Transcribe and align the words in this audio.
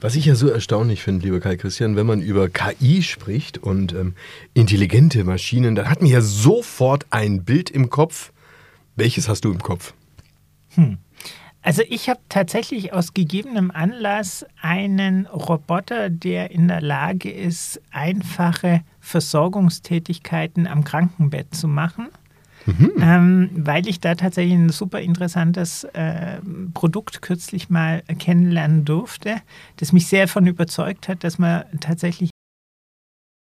Was 0.00 0.14
ich 0.14 0.26
ja 0.26 0.36
so 0.36 0.48
erstaunlich 0.48 1.02
finde, 1.02 1.26
lieber 1.26 1.40
Kai 1.40 1.56
Christian, 1.56 1.96
wenn 1.96 2.06
man 2.06 2.20
über 2.20 2.48
KI 2.48 3.02
spricht 3.02 3.58
und 3.58 3.92
ähm, 3.92 4.14
intelligente 4.54 5.24
Maschinen, 5.24 5.74
dann 5.74 5.90
hat 5.90 6.00
man 6.02 6.10
ja 6.10 6.20
sofort 6.20 7.06
ein 7.10 7.44
Bild 7.44 7.68
im 7.68 7.90
Kopf. 7.90 8.32
Welches 8.94 9.28
hast 9.28 9.44
du 9.44 9.50
im 9.50 9.60
Kopf? 9.60 9.94
Hm. 10.74 10.98
Also 11.62 11.82
ich 11.88 12.08
habe 12.08 12.20
tatsächlich 12.28 12.92
aus 12.92 13.12
gegebenem 13.12 13.72
Anlass 13.72 14.46
einen 14.62 15.26
Roboter, 15.26 16.10
der 16.10 16.52
in 16.52 16.68
der 16.68 16.80
Lage 16.80 17.30
ist, 17.30 17.80
einfache 17.90 18.82
Versorgungstätigkeiten 19.00 20.68
am 20.68 20.84
Krankenbett 20.84 21.54
zu 21.56 21.66
machen. 21.66 22.08
Mhm. 22.68 22.92
Ähm, 23.00 23.50
weil 23.54 23.88
ich 23.88 23.98
da 23.98 24.14
tatsächlich 24.14 24.54
ein 24.54 24.68
super 24.68 25.00
interessantes 25.00 25.84
äh, 25.84 26.42
Produkt 26.74 27.22
kürzlich 27.22 27.70
mal 27.70 28.02
kennenlernen 28.18 28.84
durfte, 28.84 29.36
das 29.76 29.92
mich 29.92 30.06
sehr 30.06 30.26
davon 30.26 30.46
überzeugt 30.46 31.08
hat, 31.08 31.24
dass 31.24 31.38
man 31.38 31.64
tatsächlich 31.80 32.28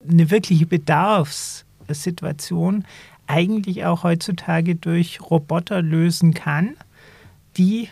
eine 0.08 0.30
wirkliche 0.30 0.67
Bedarfssituation 0.67 2.86
eigentlich 3.26 3.86
auch 3.86 4.03
heutzutage 4.03 4.76
durch 4.76 5.22
Roboter 5.22 5.81
lösen 5.81 6.36
kann, 6.36 6.76
die 7.58 7.89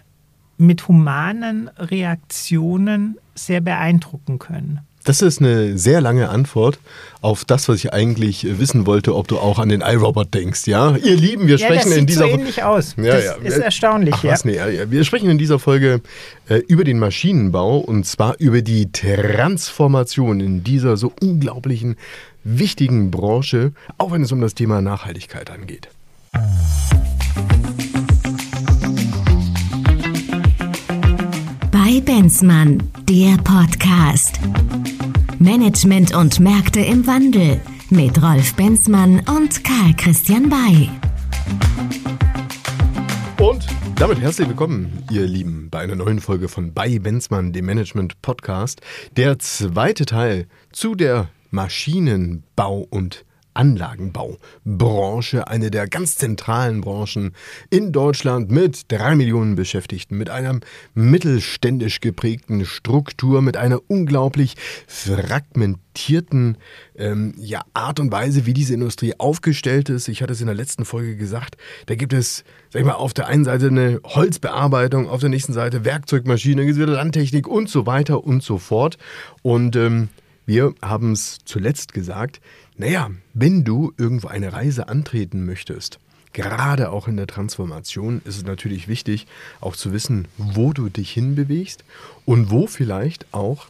mit 0.58 0.88
humanen 0.88 1.67
Reaktionen 1.80 3.17
sehr 3.34 3.61
beeindrucken 3.61 4.38
können. 4.38 4.81
Das 5.03 5.21
ist 5.21 5.41
eine 5.41 5.77
sehr 5.77 5.99
lange 5.99 6.30
Antwort 6.30 6.80
auf 7.21 7.44
das, 7.44 7.67
was 7.67 7.77
ich 7.77 7.91
eigentlich 7.94 8.48
wissen 8.57 8.85
wollte, 8.85 9.16
ob 9.16 9.27
du 9.27 9.38
auch 9.38 9.59
an 9.59 9.67
den 9.67 9.81
iRobot 9.81 10.34
denkst, 10.34 10.66
ja? 10.66 10.95
Ihr 10.95 11.17
Lieben, 11.17 11.48
wir 11.48 11.57
ja, 11.57 11.67
sprechen 11.67 11.91
in 11.91 12.05
dieser 12.05 12.21
Folge. 12.21 12.35
So 12.35 12.39
ähnlich 12.39 12.63
aus. 12.63 12.95
Ja, 12.98 13.16
das 13.16 13.25
ja. 13.25 13.34
ist 13.34 13.58
erstaunlich, 13.58 14.16
Ach, 14.17 14.23
was, 14.23 14.45
nee, 14.45 14.58
wir 14.88 15.03
sprechen 15.03 15.30
in 15.30 15.38
dieser 15.38 15.59
Folge 15.59 16.02
äh, 16.47 16.59
über 16.67 16.85
den 16.85 16.99
Maschinenbau 16.99 17.80
und 17.80 18.05
zwar 18.05 18.39
über 18.39 18.61
die 18.61 18.91
Transformation 18.94 20.39
in 20.39 20.63
dieser 20.63 20.95
so 20.95 21.11
unglaublichen 21.22 21.97
wichtigen 22.45 23.11
Branche, 23.11 23.73
auch 23.97 24.13
wenn 24.13 24.22
es 24.22 24.31
um 24.31 24.39
das 24.39 24.53
Thema 24.53 24.81
Nachhaltigkeit 24.81 25.50
angeht. 25.50 25.89
Bei 31.72 32.00
Benzmann, 32.00 32.81
der 33.09 33.38
Podcast. 33.44 34.39
Management 35.39 36.16
und 36.16 36.39
Märkte 36.39 36.80
im 36.80 37.06
Wandel 37.08 37.59
mit 37.89 38.22
Rolf 38.22 38.56
Benzmann 38.56 39.20
und 39.28 39.64
Karl 39.64 39.94
Christian 39.98 40.50
Bay. 40.50 40.90
Und 43.40 43.66
damit 43.95 44.20
herzlich 44.20 44.48
willkommen, 44.48 45.03
ihr 45.12 45.25
Lieben, 45.25 45.70
bei 45.70 45.80
einer 45.80 45.95
neuen 45.95 46.20
Folge 46.20 46.48
von 46.48 46.73
Bei 46.73 47.00
Benzmann, 47.00 47.52
dem 47.52 47.66
Management 47.66 48.22
Podcast. 48.22 48.81
Der 49.17 49.40
zweite 49.40 50.06
Teil 50.06 50.48
zu 50.72 50.95
der 50.95 51.30
Maschinenbau- 51.52 52.88
und 52.90 53.25
Anlagenbaubranche, 53.54 55.48
eine 55.48 55.72
der 55.72 55.88
ganz 55.88 56.16
zentralen 56.18 56.82
Branchen 56.82 57.34
in 57.70 57.92
Deutschland 57.92 58.52
mit 58.52 58.92
drei 58.92 59.16
Millionen 59.16 59.56
Beschäftigten, 59.56 60.18
mit 60.18 60.30
einer 60.30 60.59
mittelständisch 60.94 62.00
geprägten 62.00 62.66
Struktur, 62.66 63.42
mit 63.42 63.58
einer 63.58 63.80
unglaublich 63.88 64.56
fragmentierten 64.88 66.58
ähm, 66.96 67.34
ja, 67.38 67.62
Art 67.74 68.00
und 68.00 68.12
Weise, 68.12 68.46
wie 68.46 68.54
diese 68.54 68.74
Industrie 68.74 69.14
aufgestellt 69.18 69.90
ist. 69.90 70.08
Ich 70.08 70.22
hatte 70.22 70.34
es 70.34 70.42
in 70.42 70.48
der 70.48 70.56
letzten 70.56 70.86
Folge 70.86 71.16
gesagt, 71.16 71.58
da 71.86 71.96
gibt 71.96 72.14
es, 72.14 72.44
sag 72.70 72.81
ich 72.81 72.86
mal, 72.86 72.94
auf 72.94 73.14
der 73.14 73.28
einen 73.28 73.46
Seite 73.46 73.68
eine 73.68 74.00
Holzbearbeitung, 74.04 75.09
auf 75.09 75.22
der 75.22 75.30
nächsten 75.30 75.54
Seite 75.54 75.86
Werkzeugmaschine, 75.86 76.64
Landtechnik 76.72 77.48
und 77.48 77.70
so 77.70 77.86
weiter 77.86 78.24
und 78.24 78.44
so 78.44 78.58
fort. 78.58 78.98
Und 79.42 79.76
ähm, 79.76 80.09
wir 80.46 80.74
haben 80.81 81.14
es 81.14 81.38
zuletzt 81.46 81.94
gesagt, 81.94 82.42
naja, 82.77 83.11
wenn 83.33 83.63
du 83.63 83.93
irgendwo 83.97 84.27
eine 84.27 84.53
Reise 84.53 84.88
antreten 84.88 85.45
möchtest, 85.45 85.99
gerade 86.33 86.91
auch 86.91 87.07
in 87.07 87.17
der 87.17 87.28
Transformation 87.28 88.22
ist 88.25 88.38
es 88.38 88.44
natürlich 88.44 88.88
wichtig, 88.88 89.28
auch 89.61 89.75
zu 89.75 89.94
wissen, 89.94 90.28
wo 90.38 90.73
du 90.73 90.89
dich 90.89 91.12
hinbewegst 91.12 91.83
und 92.25 92.50
wo 92.50 92.67
vielleicht 92.67 93.31
auch 93.33 93.67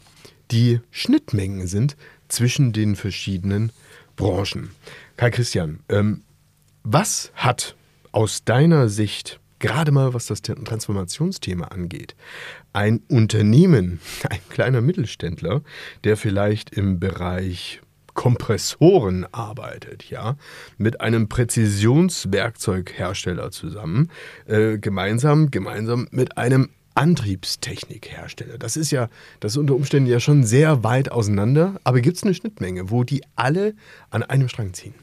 die 0.52 0.80
Schnittmengen 0.92 1.68
sind 1.68 1.98
zwischen 2.28 2.72
den 2.74 2.96
verschiedenen 2.96 3.72
Branchen. 4.16 4.70
Kai 5.18 5.32
Christian, 5.32 5.80
ähm, 5.90 6.22
was 6.84 7.32
hat 7.36 7.76
aus 8.12 8.44
deiner 8.44 8.90
Sicht, 8.90 9.40
gerade 9.60 9.92
mal 9.92 10.14
was 10.14 10.28
das 10.28 10.42
Transformationsthema 10.42 11.66
angeht, 11.66 12.16
ein 12.74 13.02
Unternehmen, 13.08 14.00
ein 14.30 14.42
kleiner 14.50 14.82
Mittelständler, 14.82 15.62
der 16.04 16.18
vielleicht 16.18 16.72
im 16.72 17.00
Bereich 17.00 17.82
Kompressoren 18.14 19.26
arbeitet, 19.32 20.10
ja, 20.10 20.36
mit 20.78 21.02
einem 21.02 21.30
Präzisionswerkzeughersteller 21.30 23.52
zusammen, 23.52 24.10
äh, 24.46 24.78
gemeinsam, 24.78 25.52
gemeinsam 25.52 26.08
mit 26.12 26.38
einem 26.38 26.70
Antriebstechnikhersteller. 26.96 28.58
Das 28.58 28.78
ist 28.78 28.92
ja, 28.92 29.10
das 29.40 29.54
ist 29.54 29.58
unter 29.58 29.76
Umständen 29.76 30.10
ja 30.10 30.20
schon 30.20 30.44
sehr 30.44 30.84
weit 30.84 31.12
auseinander, 31.12 31.80
aber 31.84 32.02
gibt 32.02 32.18
es 32.18 32.24
eine 32.24 32.34
Schnittmenge, 32.34 32.92
wo 32.92 33.04
die 33.04 33.24
alle 33.36 33.74
an 34.12 34.24
einem 34.24 34.48
Strang 34.48 34.74
ziehen? 34.74 34.94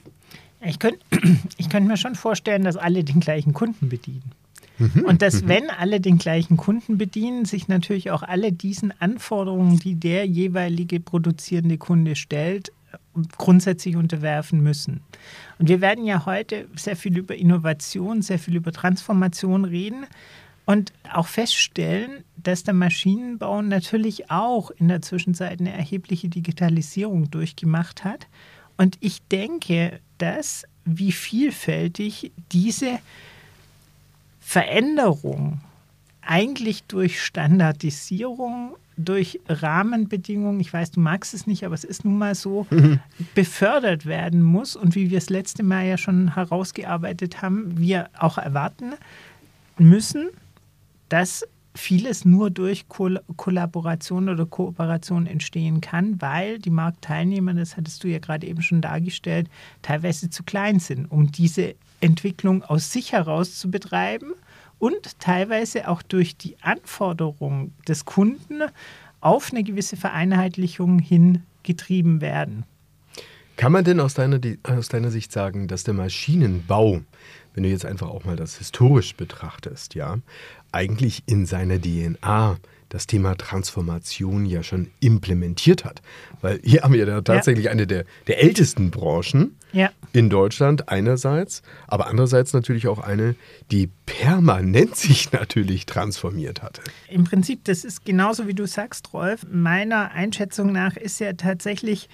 Ich 0.65 0.79
könnte 0.79 1.01
ich 1.57 1.69
könnt 1.69 1.89
mir 1.89 1.97
schon 1.97 2.15
vorstellen, 2.15 2.65
dass 2.65 2.77
alle 2.77 3.03
den 3.03 3.21
gleichen 3.21 3.55
Kunden 3.55 3.89
bedienen. 3.89 4.33
Mhm, 4.79 5.05
Und 5.05 5.23
dass, 5.23 5.43
mhm. 5.43 5.49
wenn 5.49 5.71
alle 5.71 6.01
den 6.01 6.19
gleichen 6.19 6.57
Kunden 6.57 6.97
bedienen, 6.97 7.45
sich 7.45 7.69
natürlich 7.69 8.11
auch 8.11 8.23
alle 8.23 8.51
diesen 8.51 8.99
Anforderungen, 8.99 9.79
die 9.79 9.95
der 9.95 10.27
jeweilige 10.27 11.01
produzierende 11.01 11.77
Kunde 11.77 12.17
stellt, 12.17 12.73
grundsätzlich 13.37 13.97
unterwerfen 13.97 14.63
müssen. 14.63 15.01
Und 15.59 15.69
wir 15.69 15.81
werden 15.81 16.05
ja 16.05 16.27
heute 16.27 16.69
sehr 16.77 16.97
viel 16.97 17.19
über 17.19 17.35
Innovation, 17.35 18.23
sehr 18.23 18.39
viel 18.39 18.57
über 18.57 18.73
Transformation 18.73 19.65
reden 19.65 20.07
und 20.67 20.93
auch 21.13 21.27
feststellen, 21.27 22.25
dass 22.37 22.63
der 22.63 22.75
Maschinenbau 22.75 23.63
natürlich 23.63 24.31
auch 24.31 24.71
in 24.71 24.89
der 24.89 25.03
Zwischenzeit 25.03 25.61
eine 25.61 25.73
erhebliche 25.73 26.29
Digitalisierung 26.29 27.31
durchgemacht 27.31 28.05
hat. 28.05 28.29
Und 28.77 28.97
ich 29.01 29.21
denke, 29.29 30.01
dass 30.19 30.65
wie 30.85 31.13
vielfältig 31.13 32.33
diese 32.53 32.99
Veränderung 34.41 35.61
eigentlich 36.23 36.85
durch 36.85 37.23
Standardisierung 37.23 38.77
durch 39.05 39.41
Rahmenbedingungen, 39.49 40.61
ich 40.61 40.73
weiß, 40.73 40.93
du 40.93 41.01
magst 41.01 41.35
es 41.35 41.47
nicht, 41.47 41.65
aber 41.65 41.75
es 41.75 41.85
ist 41.85 42.05
nun 42.05 42.19
mal 42.19 42.35
so, 42.35 42.67
mhm. 42.71 43.01
befördert 43.35 44.07
werden 44.07 44.43
muss 44.43 44.77
und 44.77 44.95
wie 44.95 45.11
wir 45.11 45.19
es 45.19 45.31
letzte 45.31 45.63
Mal 45.63 45.87
ja 45.87 45.99
schon 45.99 46.35
herausgearbeitet 46.35 47.43
haben, 47.43 47.79
wir 47.79 48.09
auch 48.19 48.39
erwarten 48.39 48.93
müssen, 49.79 50.29
dass 51.09 51.45
vieles 51.75 52.25
nur 52.25 52.51
durch 52.51 52.89
Ko 52.89 53.11
Kollaboration 53.37 54.29
oder 54.29 54.45
Kooperation 54.45 55.27
entstehen 55.27 55.81
kann, 55.81 56.21
weil 56.21 56.59
die 56.59 56.71
Marktteilnehmer, 56.71 57.55
das 57.55 57.77
hattest 57.77 58.03
du 58.03 58.09
ja 58.09 58.19
gerade 58.19 58.47
eben 58.47 58.63
schon 58.63 58.81
dargestellt, 58.81 59.49
teilweise 59.83 60.31
zu 60.31 60.43
klein 60.43 60.81
sind, 60.81 61.07
um 61.07 61.31
diese 61.31 61.75
Entwicklung 62.01 62.63
aus 62.63 62.93
sich 62.93 63.13
heraus 63.13 63.59
zu 63.59 63.71
betreiben 63.71 64.33
und 64.81 65.21
teilweise 65.21 65.87
auch 65.87 66.03
durch 66.03 66.37
die 66.37 66.57
Anforderungen 66.61 67.73
des 67.87 68.05
Kunden 68.05 68.63
auf 69.21 69.53
eine 69.53 69.63
gewisse 69.63 69.97
Vereinheitlichung 69.97 70.99
hin 70.99 71.45
getrieben 71.63 72.21
werden. 72.21 72.65
Kann 73.57 73.73
man 73.73 73.85
denn 73.85 74.01
aus 74.01 74.15
deiner, 74.15 74.41
aus 74.63 74.89
deiner 74.89 75.11
Sicht 75.11 75.31
sagen, 75.31 75.69
dass 75.69 75.85
der 75.85 75.93
Maschinenbau, 75.93 77.03
wenn 77.55 77.63
du 77.63 77.69
jetzt 77.69 77.85
einfach 77.85 78.09
auch 78.09 78.25
mal 78.25 78.37
das 78.37 78.57
historisch 78.57 79.15
betrachtest, 79.15 79.95
ja, 79.95 80.17
eigentlich 80.73 81.23
in 81.27 81.45
seiner 81.45 81.79
DNA 81.79 82.57
das 82.91 83.07
Thema 83.07 83.37
Transformation 83.37 84.45
ja 84.45 84.63
schon 84.63 84.91
implementiert 85.01 85.85
hat. 85.85 86.03
Weil 86.43 86.61
hier 86.63 86.83
haben 86.83 86.93
wir 86.93 87.07
ja 87.07 87.21
tatsächlich 87.23 87.67
ja. 87.67 87.71
eine 87.71 87.87
der, 87.87 88.05
der 88.27 88.43
ältesten 88.43 88.91
Branchen 88.91 89.57
ja. 89.73 89.91
in 90.13 90.29
Deutschland 90.29 90.89
einerseits, 90.89 91.63
aber 91.87 92.09
andererseits 92.09 92.53
natürlich 92.53 92.89
auch 92.89 92.99
eine, 92.99 93.37
die 93.71 93.89
permanent 94.07 94.97
sich 94.97 95.33
natürlich 95.33 95.87
transformiert 95.87 96.63
hatte. 96.63 96.83
Im 97.09 97.25
Prinzip, 97.25 97.65
das 97.65 97.85
ist 97.85 98.05
genauso 98.05 98.47
wie 98.47 98.55
du 98.55 98.67
sagst, 98.67 99.13
Rolf. 99.15 99.47
Meiner 99.51 100.11
Einschätzung 100.11 100.73
nach 100.73 100.97
ist 100.97 101.21
ja 101.21 101.33
tatsächlich 101.33 102.09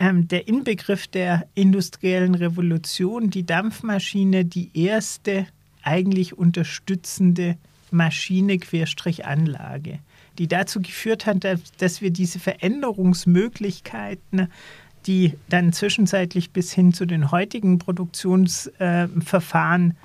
ähm, 0.00 0.26
der 0.26 0.48
Inbegriff 0.48 1.06
der 1.06 1.46
industriellen 1.54 2.34
Revolution, 2.34 3.30
die 3.30 3.46
Dampfmaschine, 3.46 4.44
die 4.44 4.70
erste 4.74 5.46
eigentlich 5.82 6.36
unterstützende 6.36 7.56
Maschine 7.92 8.58
Querstrich 8.58 9.24
Anlage 9.24 10.00
die 10.38 10.48
dazu 10.48 10.80
geführt 10.80 11.26
hat, 11.26 11.44
dass 11.78 12.00
wir 12.00 12.10
diese 12.10 12.38
Veränderungsmöglichkeiten, 12.38 14.48
die 15.06 15.34
dann 15.48 15.72
zwischenzeitlich 15.72 16.50
bis 16.50 16.72
hin 16.72 16.92
zu 16.92 17.06
den 17.06 17.30
heutigen 17.30 17.78
Produktionsverfahren 17.78 19.96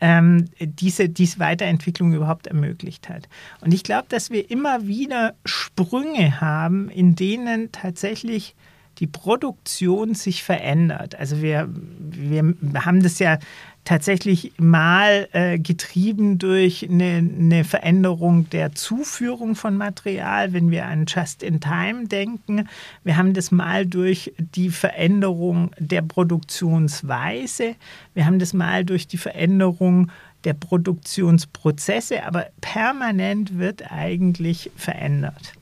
ähm, 0.00 0.46
diese, 0.60 1.08
diese 1.08 1.38
Weiterentwicklung 1.38 2.12
überhaupt 2.12 2.46
ermöglicht 2.46 3.08
hat. 3.08 3.28
Und 3.60 3.72
ich 3.72 3.82
glaube, 3.82 4.06
dass 4.08 4.30
wir 4.30 4.50
immer 4.50 4.86
wieder 4.86 5.34
Sprünge 5.44 6.40
haben, 6.40 6.90
in 6.90 7.16
denen 7.16 7.72
tatsächlich 7.72 8.54
die 8.98 9.06
Produktion 9.06 10.14
sich 10.14 10.42
verändert. 10.42 11.16
Also 11.16 11.42
wir, 11.42 11.68
wir 11.70 12.54
haben 12.84 13.02
das 13.02 13.18
ja 13.18 13.38
tatsächlich 13.86 14.52
mal 14.58 15.28
äh, 15.32 15.58
getrieben 15.58 16.38
durch 16.38 16.86
eine, 16.90 17.18
eine, 17.18 17.64
Veränderung 17.64 18.50
der 18.50 18.74
Zuführung 18.74 19.54
von 19.54 19.76
Material, 19.76 20.52
wenn 20.52 20.70
wir 20.70 20.86
an 20.86 21.06
Just-in-Time 21.06 22.08
denken. 22.08 22.68
Wir 23.04 23.16
haben 23.16 23.32
das 23.32 23.50
mal 23.52 23.86
durch 23.86 24.34
die 24.38 24.70
Veränderung 24.70 25.70
der 25.78 26.02
Produktionsweise. 26.02 27.76
Wir 28.12 28.26
haben 28.26 28.40
das 28.40 28.52
mal 28.52 28.84
durch 28.84 29.06
die 29.06 29.18
Veränderung 29.18 30.10
der 30.44 30.54
Produktionsprozesse, 30.54 32.24
aber 32.24 32.46
permanent 32.60 33.56
wird 33.56 33.90
eigentlich 33.90 34.70
verändert. 34.76 35.54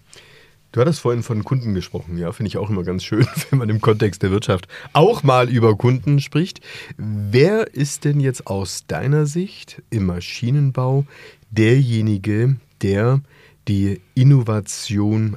Du 0.74 0.80
hattest 0.80 0.98
vorhin 0.98 1.22
von 1.22 1.44
Kunden 1.44 1.72
gesprochen, 1.72 2.18
ja, 2.18 2.32
finde 2.32 2.48
ich 2.48 2.56
auch 2.56 2.68
immer 2.68 2.82
ganz 2.82 3.04
schön, 3.04 3.24
wenn 3.50 3.60
man 3.60 3.68
im 3.68 3.80
Kontext 3.80 4.24
der 4.24 4.32
Wirtschaft 4.32 4.66
auch 4.92 5.22
mal 5.22 5.48
über 5.48 5.76
Kunden 5.76 6.18
spricht. 6.18 6.62
Wer 6.96 7.72
ist 7.74 8.04
denn 8.04 8.18
jetzt 8.18 8.48
aus 8.48 8.84
deiner 8.88 9.24
Sicht 9.26 9.84
im 9.90 10.06
Maschinenbau 10.06 11.06
derjenige, 11.52 12.56
der 12.82 13.20
die 13.68 14.00
Innovation 14.16 15.36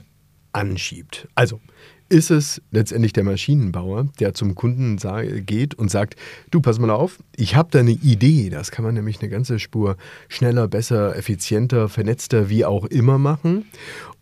anschiebt? 0.54 1.28
Also, 1.36 1.62
ist 2.10 2.32
es 2.32 2.62
letztendlich 2.72 3.14
der 3.14 3.24
Maschinenbauer, 3.24 4.08
der 4.20 4.34
zum 4.34 4.56
Kunden 4.56 4.98
geht 5.46 5.76
und 5.76 5.92
sagt, 5.92 6.16
du 6.52 6.62
pass 6.62 6.80
mal 6.80 6.90
auf, 6.90 7.20
ich 7.36 7.56
habe 7.56 7.70
da 7.72 7.80
eine 7.80 7.92
Idee, 7.92 8.50
das 8.50 8.72
kann 8.72 8.86
man 8.86 8.94
nämlich 8.94 9.22
eine 9.22 9.30
ganze 9.30 9.60
Spur 9.60 9.98
schneller, 10.30 10.68
besser, 10.68 11.16
effizienter, 11.16 11.90
vernetzter, 11.90 12.50
wie 12.50 12.66
auch 12.66 12.86
immer 12.86 13.18
machen. 13.18 13.66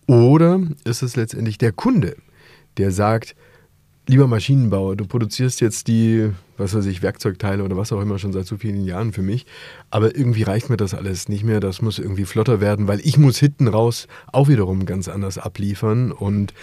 Oder 0.08 0.62
ist 0.84 1.02
es 1.02 1.16
letztendlich 1.16 1.58
der 1.58 1.72
Kunde, 1.72 2.16
der 2.78 2.92
sagt, 2.92 3.36
lieber 4.08 4.28
Maschinenbauer, 4.28 4.96
du 4.96 5.06
produzierst 5.06 5.62
jetzt 5.62 5.88
die, 5.88 6.30
was 6.58 6.76
weiß 6.76 6.86
ich, 6.86 7.02
Werkzeugteile 7.02 7.64
oder 7.64 7.76
was 7.76 7.92
auch 7.92 8.02
immer 8.02 8.20
schon 8.20 8.34
seit 8.34 8.46
so 8.46 8.58
vielen 8.58 8.84
Jahren 8.86 9.14
für 9.14 9.24
mich, 9.24 9.46
aber 9.90 10.16
irgendwie 10.16 10.44
reicht 10.44 10.70
mir 10.70 10.78
das 10.78 10.94
alles 10.94 11.28
nicht 11.28 11.44
mehr, 11.44 11.60
das 11.60 11.82
muss 11.82 12.00
irgendwie 12.00 12.26
flotter 12.26 12.62
werden, 12.62 12.88
weil 12.88 13.00
ich 13.00 13.18
muss 13.18 13.40
hinten 13.40 13.68
raus 13.68 14.08
auch 14.32 14.48
wiederum 14.48 14.86
ganz 14.86 15.08
anders 15.08 15.38
abliefern 15.38 16.12
und 16.12 16.54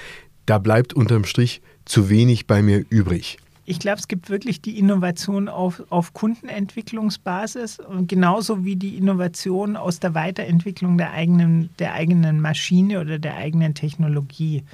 da 0.47 0.59
bleibt 0.59 0.93
unterm 0.93 1.25
Strich 1.25 1.63
zu 1.85 2.09
wenig 2.09 2.47
bei 2.47 2.63
mir 2.63 2.85
übrig. 2.89 3.39
Ich 3.65 3.79
glaube, 3.79 3.99
es 3.99 4.09
gibt 4.09 4.29
wirklich 4.29 4.61
die 4.61 4.79
Innovation 4.79 5.49
auf, 5.49 5.83
auf 5.89 6.13
Kundenentwicklungsbasis 6.15 7.79
und 7.79 8.09
genauso 8.09 8.65
wie 8.65 8.75
die 8.75 8.97
Innovation 8.97 9.77
aus 9.77 10.01
der 10.01 10.15
Weiterentwicklung 10.15 10.99
der 10.99 11.13
eigenen, 11.13 11.71
der 11.79 11.95
eigenen 11.95 12.41
Maschine 12.41 13.01
oder 13.01 13.21
der 13.21 13.37
eigenen 13.37 13.75
Technologie. 13.75 14.65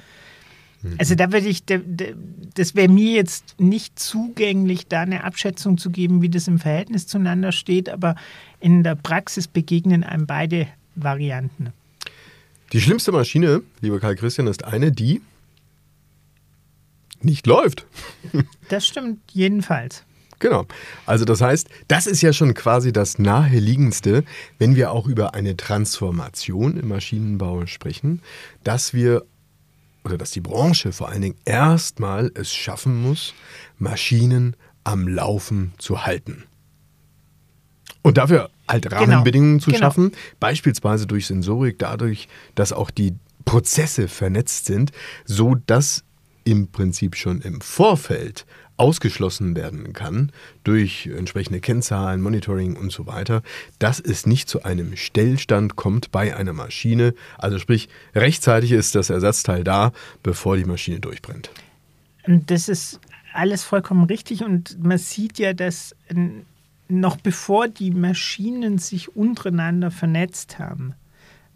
Mhm. 0.81 0.95
Also 0.97 1.13
da 1.13 1.31
würde 1.31 1.47
ich, 1.47 1.63
das 1.65 2.73
wäre 2.73 2.89
mir 2.89 3.13
jetzt 3.13 3.59
nicht 3.59 3.99
zugänglich, 3.99 4.87
da 4.87 5.01
eine 5.01 5.23
Abschätzung 5.23 5.77
zu 5.77 5.91
geben, 5.91 6.23
wie 6.23 6.29
das 6.29 6.47
im 6.47 6.57
Verhältnis 6.57 7.05
zueinander 7.05 7.51
steht, 7.51 7.89
aber 7.89 8.15
in 8.59 8.81
der 8.83 8.95
Praxis 8.95 9.47
begegnen 9.47 10.03
einem 10.03 10.25
beide 10.25 10.67
Varianten. 10.95 11.73
Die 12.73 12.81
schlimmste 12.81 13.11
Maschine, 13.11 13.61
lieber 13.81 13.99
Karl 13.99 14.15
Christian, 14.15 14.47
ist 14.47 14.63
eine, 14.63 14.91
die 14.91 15.21
nicht 17.23 17.47
läuft. 17.47 17.85
Das 18.69 18.85
stimmt 18.85 19.19
jedenfalls. 19.31 20.03
Genau. 20.37 20.65
Also 21.07 21.25
das 21.25 21.41
heißt, 21.41 21.67
das 21.87 22.05
ist 22.05 22.21
ja 22.21 22.33
schon 22.33 22.53
quasi 22.53 22.93
das 22.93 23.17
naheliegendste, 23.17 24.23
wenn 24.59 24.75
wir 24.75 24.91
auch 24.91 25.07
über 25.07 25.33
eine 25.33 25.57
Transformation 25.57 26.77
im 26.77 26.87
Maschinenbau 26.87 27.65
sprechen, 27.65 28.21
dass 28.63 28.93
wir 28.93 29.25
oder 30.03 30.17
dass 30.17 30.31
die 30.31 30.41
Branche 30.41 30.91
vor 30.91 31.09
allen 31.09 31.21
Dingen 31.21 31.37
erstmal 31.45 32.31
es 32.35 32.53
schaffen 32.53 33.01
muss, 33.01 33.33
Maschinen 33.77 34.55
am 34.83 35.07
Laufen 35.07 35.73
zu 35.77 36.05
halten. 36.05 36.45
Und 38.01 38.17
dafür 38.17 38.49
halt 38.67 38.83
genau. 38.83 38.95
Rahmenbedingungen 38.95 39.57
genau. 39.57 39.63
zu 39.63 39.71
genau. 39.71 39.79
schaffen, 39.79 40.11
beispielsweise 40.39 41.05
durch 41.05 41.27
Sensorik, 41.27 41.79
dadurch, 41.79 42.27
dass 42.55 42.71
auch 42.71 42.91
die 42.91 43.13
Prozesse 43.45 44.07
vernetzt 44.07 44.65
sind, 44.65 44.91
so 45.25 45.55
dass 45.55 46.03
im 46.49 46.71
Prinzip 46.71 47.15
schon 47.15 47.41
im 47.41 47.61
Vorfeld 47.61 48.47
ausgeschlossen 48.77 49.55
werden 49.55 49.93
kann 49.93 50.31
durch 50.63 51.05
entsprechende 51.05 51.59
Kennzahlen, 51.59 52.21
Monitoring 52.21 52.75
und 52.75 52.91
so 52.91 53.05
weiter, 53.05 53.43
dass 53.77 53.99
es 53.99 54.25
nicht 54.25 54.49
zu 54.49 54.63
einem 54.63 54.95
Stellstand 54.95 55.75
kommt 55.75 56.11
bei 56.11 56.35
einer 56.35 56.53
Maschine. 56.53 57.13
Also 57.37 57.59
sprich, 57.59 57.87
rechtzeitig 58.15 58.71
ist 58.71 58.95
das 58.95 59.11
Ersatzteil 59.11 59.63
da, 59.63 59.91
bevor 60.23 60.57
die 60.57 60.65
Maschine 60.65 60.99
durchbrennt. 60.99 61.51
Das 62.25 62.67
ist 62.67 62.99
alles 63.33 63.63
vollkommen 63.63 64.05
richtig 64.05 64.43
und 64.43 64.83
man 64.83 64.97
sieht 64.97 65.37
ja, 65.37 65.53
dass 65.53 65.95
noch 66.87 67.17
bevor 67.17 67.67
die 67.67 67.91
Maschinen 67.91 68.79
sich 68.79 69.15
untereinander 69.15 69.91
vernetzt 69.91 70.57
haben, 70.57 70.95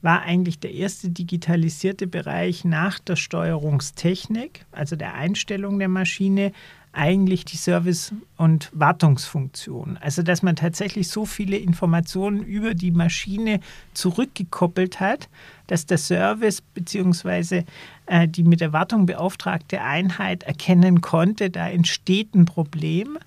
war 0.03 0.21
eigentlich 0.21 0.59
der 0.59 0.73
erste 0.73 1.09
digitalisierte 1.09 2.07
Bereich 2.07 2.65
nach 2.65 2.99
der 2.99 3.15
Steuerungstechnik, 3.15 4.65
also 4.71 4.95
der 4.95 5.15
Einstellung 5.15 5.79
der 5.79 5.87
Maschine, 5.87 6.51
eigentlich 6.91 7.43
die 7.43 7.57
Service- 7.57 8.13
und 8.37 8.69
Wartungsfunktion. 8.73 9.97
Also 9.97 10.21
dass 10.21 10.43
man 10.43 10.55
tatsächlich 10.55 11.07
so 11.07 11.25
viele 11.25 11.57
Informationen 11.57 12.43
über 12.43 12.75
die 12.75 12.91
Maschine 12.91 13.61
zurückgekoppelt 13.93 14.99
hat, 14.99 15.27
dass 15.67 15.87
der 15.87 15.97
Service 15.97 16.61
bzw. 16.61 17.63
Äh, 18.05 18.27
die 18.27 18.43
mit 18.43 18.61
der 18.61 18.73
Wartung 18.73 19.07
beauftragte 19.07 19.81
Einheit 19.81 20.43
erkennen 20.43 21.01
konnte, 21.01 21.49
da 21.49 21.67
entsteht 21.67 22.35
ein 22.35 22.45
Problem 22.45 23.17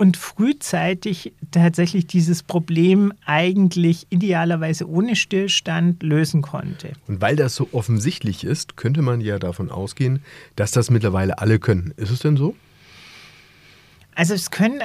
und 0.00 0.16
frühzeitig 0.16 1.34
tatsächlich 1.50 2.06
dieses 2.06 2.42
Problem 2.42 3.12
eigentlich 3.26 4.06
idealerweise 4.08 4.88
ohne 4.88 5.14
Stillstand 5.14 6.02
lösen 6.02 6.40
konnte. 6.40 6.94
Und 7.06 7.20
weil 7.20 7.36
das 7.36 7.54
so 7.54 7.68
offensichtlich 7.72 8.44
ist, 8.44 8.78
könnte 8.78 9.02
man 9.02 9.20
ja 9.20 9.38
davon 9.38 9.70
ausgehen, 9.70 10.22
dass 10.56 10.70
das 10.70 10.88
mittlerweile 10.88 11.38
alle 11.38 11.58
können. 11.58 11.92
Ist 11.98 12.10
es 12.10 12.20
denn 12.20 12.38
so? 12.38 12.56
Also 14.14 14.32
es 14.32 14.50
können 14.50 14.80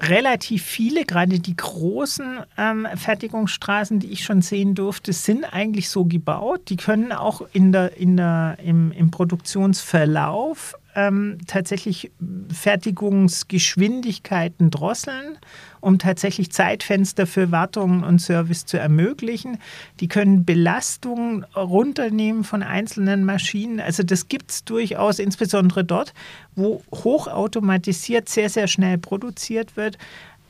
relativ 0.00 0.64
viele, 0.64 1.04
gerade 1.04 1.38
die 1.38 1.56
großen 1.56 2.40
ähm, 2.56 2.88
Fertigungsstraßen, 2.96 4.00
die 4.00 4.08
ich 4.08 4.24
schon 4.24 4.42
sehen 4.42 4.74
durfte, 4.74 5.12
sind 5.12 5.44
eigentlich 5.44 5.88
so 5.88 6.04
gebaut. 6.04 6.62
Die 6.68 6.76
können 6.76 7.12
auch 7.12 7.42
in 7.52 7.70
der, 7.70 7.96
in 7.96 8.16
der, 8.16 8.58
im, 8.64 8.90
im 8.90 9.12
Produktionsverlauf 9.12 10.74
ähm, 10.94 11.38
tatsächlich 11.46 12.10
Fertigungsgeschwindigkeiten 12.52 14.70
drosseln, 14.70 15.38
um 15.80 15.98
tatsächlich 15.98 16.52
Zeitfenster 16.52 17.26
für 17.26 17.50
Wartung 17.50 18.02
und 18.02 18.20
Service 18.20 18.66
zu 18.66 18.78
ermöglichen. 18.78 19.58
Die 20.00 20.08
können 20.08 20.44
Belastungen 20.44 21.44
runternehmen 21.54 22.44
von 22.44 22.62
einzelnen 22.62 23.24
Maschinen. 23.24 23.80
Also 23.80 24.02
das 24.02 24.28
gibt 24.28 24.50
es 24.50 24.64
durchaus, 24.64 25.18
insbesondere 25.18 25.84
dort, 25.84 26.12
wo 26.56 26.82
hochautomatisiert 26.92 28.28
sehr, 28.28 28.50
sehr 28.50 28.66
schnell 28.66 28.98
produziert 28.98 29.76
wird. 29.76 29.98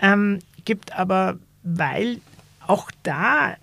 Ähm, 0.00 0.40
gibt 0.64 0.92
aber, 0.92 1.38
weil 1.62 2.20
auch 2.66 2.90
da 3.02 3.56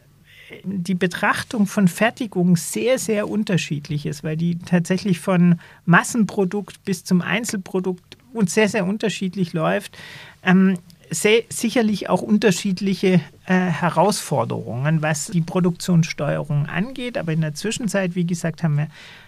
die 0.63 0.95
Betrachtung 0.95 1.67
von 1.67 1.87
Fertigung 1.87 2.55
sehr, 2.55 2.99
sehr 2.99 3.29
unterschiedlich 3.29 4.05
ist, 4.05 4.23
weil 4.23 4.37
die 4.37 4.59
tatsächlich 4.59 5.19
von 5.19 5.59
Massenprodukt 5.85 6.83
bis 6.85 7.03
zum 7.03 7.21
Einzelprodukt 7.21 8.17
und 8.33 8.49
sehr, 8.49 8.69
sehr 8.69 8.85
unterschiedlich 8.85 9.53
läuft. 9.53 9.97
Ähm, 10.43 10.77
sehr, 11.09 11.43
sicherlich 11.49 12.09
auch 12.09 12.21
unterschiedliche 12.21 13.21
äh, 13.45 13.53
Herausforderungen, 13.53 15.01
was 15.01 15.27
die 15.27 15.41
Produktionssteuerung 15.41 16.65
angeht. 16.65 17.17
Aber 17.17 17.31
in 17.31 17.41
der 17.41 17.53
Zwischenzeit, 17.53 18.15
wie 18.15 18.25
gesagt, 18.25 18.63
haben 18.63 18.77
wir 18.77 18.87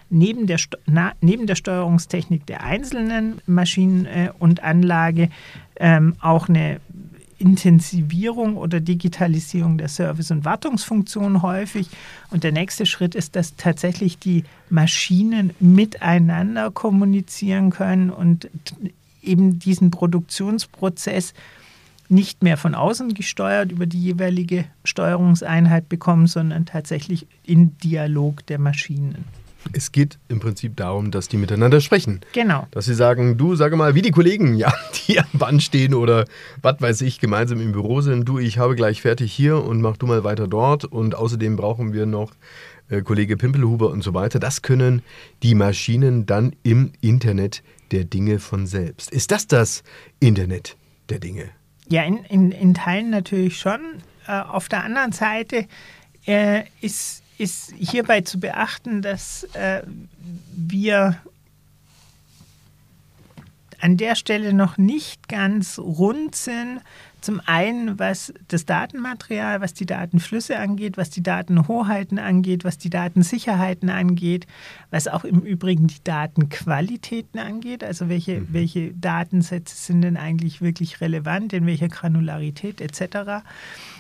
neben 0.10 0.48
der, 0.48 0.60
na, 0.86 1.14
neben 1.22 1.48
der 1.48 1.56
Steuerungstechnik 1.56 2.46
der 2.46 2.64
einzelnen 2.64 3.42
Maschinen 3.46 4.06
äh, 4.06 4.30
und 4.40 4.64
Anlage 4.64 5.30
ähm, 5.80 6.16
auch 6.22 6.50
eine 6.50 6.80
Intensivierung 7.40 8.58
oder 8.58 8.80
Digitalisierung 8.80 9.78
der 9.78 9.88
Service- 9.90 10.32
und 10.32 10.46
Wartungsfunktion 10.46 11.42
häufig. 11.42 11.88
Und 12.32 12.44
der 12.44 12.52
nächste 12.52 12.86
Schritt 12.86 13.16
ist, 13.16 13.36
dass 13.36 13.56
tatsächlich 13.56 14.18
die 14.18 14.44
Maschinen 14.70 15.52
miteinander 15.60 16.72
kommunizieren 16.72 17.70
können 17.70 18.10
und 18.10 18.50
eben 19.22 19.60
diesen 19.60 19.92
Produktionsprozess 19.92 21.34
nicht 22.10 22.42
mehr 22.42 22.58
von 22.58 22.74
außen 22.74 23.14
gesteuert 23.14 23.72
über 23.72 23.86
die 23.86 24.02
jeweilige 24.02 24.66
Steuerungseinheit 24.84 25.90
bekommen, 25.90 26.28
sondern 26.28 26.66
tatsächlich 26.66 27.28
in 27.44 27.78
Dialog 27.80 28.46
der 28.48 28.60
Maschinen. 28.60 29.26
Es 29.74 29.92
geht 29.92 30.18
im 30.30 30.40
Prinzip 30.40 30.76
darum, 30.78 31.12
dass 31.12 31.28
die 31.28 31.38
miteinander 31.38 31.82
sprechen. 31.82 32.22
Genau. 32.34 32.68
Dass 32.72 32.86
sie 32.86 32.94
sagen, 32.94 33.38
du, 33.38 33.56
sage 33.56 33.76
mal, 33.76 33.96
wie 33.96 34.02
die 34.02 34.12
Kollegen, 34.12 34.56
ja, 34.56 34.74
die 35.08 35.20
am 35.20 35.28
Band 35.34 35.64
stehen 35.64 35.94
oder 35.94 36.26
was 36.62 36.82
weiß 36.82 37.02
ich, 37.02 37.20
gemeinsam 37.20 37.62
im 37.62 37.72
Büro 37.72 38.02
sind. 38.02 38.26
Du, 38.26 38.40
ich 38.40 38.58
habe 38.58 38.76
gleich 38.76 39.02
fertig 39.02 39.34
hier 39.34 39.64
und 39.64 39.82
mach 39.82 39.98
du 39.98 40.08
mal 40.08 40.24
weiter 40.24 40.48
dort. 40.48 40.86
Und 40.86 41.16
außerdem 41.16 41.56
brauchen 41.56 41.94
wir 41.94 42.06
noch 42.06 42.32
äh, 42.90 43.02
Kollege 43.02 43.38
Pimpelhuber 43.38 43.90
und 43.90 44.04
so 44.04 44.14
weiter. 44.14 44.40
Das 44.40 44.62
können 44.62 45.02
die 45.44 45.56
Maschinen 45.56 46.26
dann 46.26 46.56
im 46.64 46.92
Internet 47.02 47.64
der 47.92 48.04
Dinge 48.04 48.40
von 48.40 48.68
selbst. 48.68 49.12
Ist 49.12 49.32
das 49.32 49.48
das 49.48 49.84
Internet 50.20 50.78
der 51.10 51.20
Dinge? 51.20 51.50
Ja, 51.90 52.04
in, 52.04 52.18
in, 52.26 52.52
in 52.52 52.74
Teilen 52.74 53.10
natürlich 53.10 53.58
schon. 53.58 53.80
Äh, 54.28 54.42
auf 54.42 54.68
der 54.68 54.84
anderen 54.84 55.12
Seite 55.14 55.68
äh, 56.26 56.64
ist, 56.82 57.24
ist 57.38 57.74
hierbei 57.78 58.22
zu 58.22 58.40
beachten, 58.40 59.02
dass 59.02 59.44
äh, 59.54 59.84
wir 60.56 61.18
an 63.80 63.98
der 63.98 64.16
Stelle 64.16 64.54
noch 64.54 64.78
nicht 64.78 65.28
ganz 65.28 65.80
rund 65.80 66.36
sind. 66.36 66.82
Zum 67.20 67.42
einen, 67.46 68.00
was 68.00 68.32
das 68.48 68.66
Datenmaterial, 68.66 69.60
was 69.60 69.74
die 69.74 69.86
Datenflüsse 69.86 70.58
angeht, 70.60 70.98
was 70.98 71.10
die 71.10 71.24
Datenhoheiten 71.24 72.20
angeht, 72.20 72.64
was 72.64 72.78
die 72.78 72.92
Datensicherheiten 72.92 73.90
angeht, 73.90 74.46
was 74.92 75.08
auch 75.08 75.24
im 75.24 75.42
Übrigen 75.42 75.88
die 75.88 76.04
Datenqualitäten 76.04 77.40
angeht. 77.40 77.84
Also 77.84 78.08
welche, 78.08 78.42
mhm. 78.42 78.48
welche 78.52 78.94
Datensätze 78.94 79.76
sind 79.76 80.02
denn 80.04 80.16
eigentlich 80.16 80.62
wirklich 80.62 81.02
relevant, 81.02 81.54
in 81.54 81.66
welcher 81.66 81.90
Granularität 81.90 82.82
etc. 82.82 83.44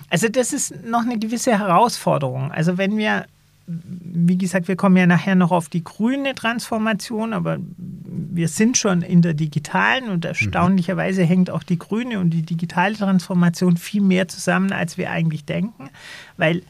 Also 0.09 0.29
das 0.29 0.53
ist 0.53 0.85
noch 0.85 1.01
eine 1.01 1.19
gewisse 1.19 1.57
Herausforderung. 1.57 2.51
Also 2.51 2.77
wenn 2.77 2.97
wir 2.97 3.25
wie 3.67 4.37
gesagt, 4.37 4.69
wir 4.69 4.77
kommen 4.77 4.95
ja 4.95 5.05
nachher 5.05 5.35
noch 5.35 5.51
auf 5.51 5.67
die 5.67 5.83
grüne 5.83 6.33
Transformation, 6.35 7.33
aber 7.33 7.57
wir 7.77 8.47
sind 8.47 8.77
schon 8.77 9.01
in 9.01 9.21
der 9.21 9.33
digitalen 9.33 10.09
und 10.09 10.23
erstaunlicherweise 10.23 11.23
hängt 11.23 11.49
auch 11.49 11.63
die 11.63 11.77
grüne 11.77 12.19
und 12.19 12.29
die 12.29 12.43
digitale 12.43 12.95
Transformation 12.95 13.75
viel 13.75 14.01
mehr 14.01 14.29
zusammen, 14.29 14.71
als 14.71 14.97
wir 14.97 15.11
eigentlich 15.11 15.43
denken, 15.43 15.89
weil 16.37 16.63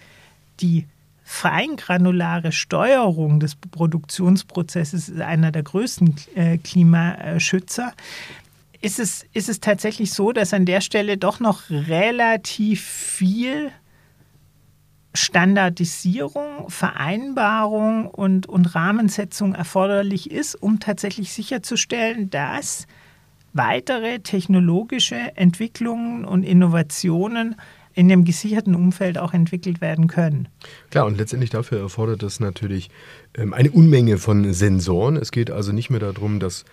die 0.59 0.87
feingranulare 1.23 2.51
Steuerung 2.51 3.39
des 3.39 3.55
Produktionsprozesses 3.55 5.09
ist 5.09 5.21
einer 5.21 5.51
der 5.51 5.63
größten 5.63 6.15
äh, 6.35 6.57
Klimaschützer. 6.57 7.93
Ist 8.81 8.99
es, 8.99 9.25
ist 9.33 9.49
es 9.49 9.59
tatsächlich 9.59 10.13
so, 10.13 10.31
dass 10.31 10.53
an 10.53 10.65
der 10.65 10.81
Stelle 10.81 11.17
doch 11.17 11.39
noch 11.39 11.69
relativ 11.69 12.83
viel 12.83 13.71
Standardisierung, 15.17 16.69
Vereinbarung 16.69 18.07
und, 18.07 18.47
und 18.47 18.75
Rahmensetzung 18.75 19.55
erforderlich 19.55 20.29
ist, 20.29 20.55
um 20.55 20.79
tatsächlich 20.79 21.33
sicherzustellen, 21.33 22.29
dass 22.29 22.85
weitere 23.53 24.19
technologische 24.19 25.35
Entwicklungen 25.35 26.23
und 26.23 26.43
Innovationen 26.43 27.55
in 27.97 28.09
dem 28.09 28.25
gesicherten 28.25 28.75
Umfeld 28.75 29.17
auch 29.17 29.33
entwickelt 29.33 29.81
werden 29.81 30.05
können. 30.05 30.47
Klar, 30.91 31.07
und 31.07 31.17
letztendlich 31.17 31.49
dafür 31.49 31.79
erfordert 31.79 32.21
es 32.21 32.39
natürlich 32.39 32.91
ähm, 33.35 33.55
eine 33.55 33.71
Unmenge 33.71 34.19
von 34.19 34.53
Sensoren. 34.53 35.15
Es 35.15 35.31
geht 35.31 35.49
also 35.49 35.71
nicht 35.71 35.89
mehr 35.89 35.99
darum, 35.99 36.39
dass 36.39 36.63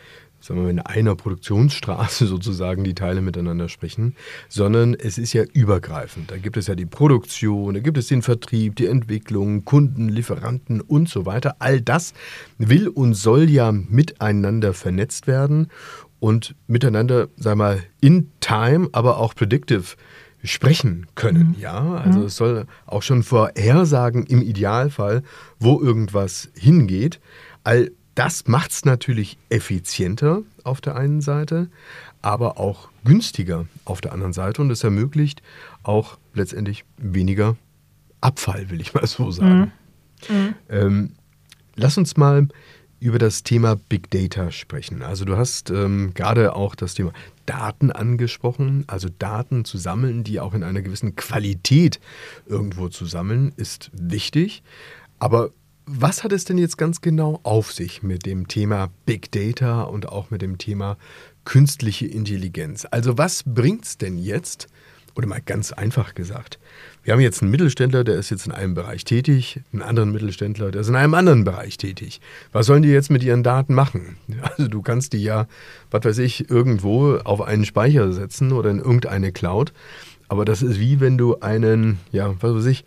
sagen 0.44 0.60
wir 0.60 0.64
mal, 0.64 0.70
in 0.70 0.80
einer 0.80 1.16
Produktionsstraße 1.16 2.26
sozusagen 2.28 2.84
die 2.84 2.94
Teile 2.94 3.22
miteinander 3.22 3.68
sprechen, 3.68 4.14
sondern 4.48 4.94
es 4.94 5.16
ist 5.16 5.32
ja 5.32 5.44
übergreifend. 5.52 6.30
Da 6.30 6.36
gibt 6.36 6.56
es 6.56 6.66
ja 6.66 6.74
die 6.74 6.86
Produktion, 6.86 7.74
da 7.74 7.80
gibt 7.80 7.96
es 7.96 8.08
den 8.08 8.22
Vertrieb, 8.22 8.76
die 8.76 8.86
Entwicklung, 8.86 9.64
Kunden, 9.64 10.08
Lieferanten 10.08 10.80
und 10.80 11.08
so 11.08 11.24
weiter. 11.24 11.56
All 11.60 11.80
das 11.80 12.12
will 12.58 12.88
und 12.88 13.14
soll 13.14 13.48
ja 13.48 13.72
miteinander 13.72 14.74
vernetzt 14.74 15.26
werden 15.26 15.68
und 16.20 16.54
miteinander, 16.66 17.28
sagen 17.36 17.60
wir 17.60 17.64
mal, 17.64 17.82
in 18.00 18.30
time, 18.40 18.88
aber 18.92 19.18
auch 19.18 19.34
predictive 19.34 19.96
sprechen 20.42 21.06
können. 21.14 21.48
Mhm. 21.48 21.56
Ja, 21.58 21.94
also 21.94 22.20
mhm. 22.20 22.26
es 22.26 22.36
soll 22.36 22.66
auch 22.86 23.02
schon 23.02 23.22
vorhersagen 23.22 24.26
im 24.26 24.42
Idealfall, 24.42 25.22
wo 25.58 25.80
irgendwas 25.80 26.50
hingeht. 26.54 27.20
All 27.62 27.90
das 28.14 28.46
macht 28.46 28.70
es 28.70 28.84
natürlich 28.84 29.38
effizienter 29.50 30.42
auf 30.62 30.80
der 30.80 30.96
einen 30.96 31.20
Seite, 31.20 31.68
aber 32.22 32.58
auch 32.58 32.88
günstiger 33.04 33.66
auf 33.84 34.00
der 34.00 34.12
anderen 34.12 34.32
Seite 34.32 34.62
und 34.62 34.70
es 34.70 34.84
ermöglicht 34.84 35.42
auch 35.82 36.18
letztendlich 36.32 36.84
weniger 36.96 37.56
Abfall, 38.20 38.70
will 38.70 38.80
ich 38.80 38.94
mal 38.94 39.06
so 39.06 39.30
sagen. 39.30 39.72
Mhm. 40.28 40.36
Mhm. 40.36 40.54
Ähm, 40.68 41.12
lass 41.76 41.98
uns 41.98 42.16
mal 42.16 42.48
über 43.00 43.18
das 43.18 43.42
Thema 43.42 43.76
Big 43.76 44.10
Data 44.10 44.50
sprechen. 44.50 45.02
Also 45.02 45.26
du 45.26 45.36
hast 45.36 45.68
ähm, 45.68 46.12
gerade 46.14 46.56
auch 46.56 46.74
das 46.74 46.94
Thema 46.94 47.12
Daten 47.44 47.92
angesprochen. 47.92 48.84
Also 48.86 49.08
Daten 49.18 49.66
zu 49.66 49.76
sammeln, 49.76 50.24
die 50.24 50.40
auch 50.40 50.54
in 50.54 50.62
einer 50.62 50.80
gewissen 50.80 51.14
Qualität 51.14 52.00
irgendwo 52.46 52.88
zu 52.88 53.04
sammeln, 53.04 53.52
ist 53.56 53.90
wichtig. 53.92 54.62
Aber 55.18 55.50
was 55.86 56.24
hat 56.24 56.32
es 56.32 56.44
denn 56.44 56.58
jetzt 56.58 56.78
ganz 56.78 57.00
genau 57.00 57.40
auf 57.42 57.72
sich 57.72 58.02
mit 58.02 58.26
dem 58.26 58.48
Thema 58.48 58.90
Big 59.06 59.30
Data 59.32 59.82
und 59.82 60.08
auch 60.08 60.30
mit 60.30 60.42
dem 60.42 60.58
Thema 60.58 60.96
künstliche 61.44 62.06
Intelligenz? 62.06 62.86
Also 62.90 63.18
was 63.18 63.42
bringt 63.44 63.84
es 63.84 63.98
denn 63.98 64.18
jetzt? 64.18 64.68
Oder 65.16 65.28
mal 65.28 65.40
ganz 65.44 65.72
einfach 65.72 66.14
gesagt, 66.14 66.58
wir 67.04 67.12
haben 67.12 67.20
jetzt 67.20 67.40
einen 67.40 67.52
Mittelständler, 67.52 68.02
der 68.02 68.16
ist 68.16 68.30
jetzt 68.30 68.46
in 68.46 68.52
einem 68.52 68.74
Bereich 68.74 69.04
tätig, 69.04 69.60
einen 69.72 69.82
anderen 69.82 70.10
Mittelständler, 70.10 70.72
der 70.72 70.80
ist 70.80 70.88
in 70.88 70.96
einem 70.96 71.14
anderen 71.14 71.44
Bereich 71.44 71.76
tätig. 71.76 72.20
Was 72.50 72.66
sollen 72.66 72.82
die 72.82 72.88
jetzt 72.88 73.10
mit 73.10 73.22
ihren 73.22 73.42
Daten 73.42 73.74
machen? 73.74 74.16
Also 74.42 74.68
du 74.68 74.82
kannst 74.82 75.12
die 75.12 75.22
ja, 75.22 75.46
was 75.90 76.04
weiß 76.04 76.18
ich, 76.18 76.50
irgendwo 76.50 77.16
auf 77.18 77.42
einen 77.42 77.64
Speicher 77.64 78.12
setzen 78.12 78.52
oder 78.52 78.70
in 78.70 78.78
irgendeine 78.78 79.30
Cloud. 79.30 79.72
Aber 80.28 80.44
das 80.44 80.62
ist 80.62 80.80
wie 80.80 81.00
wenn 81.00 81.18
du 81.18 81.40
einen, 81.40 81.98
ja, 82.12 82.34
was 82.40 82.54
weiß 82.54 82.66
ich, 82.66 82.84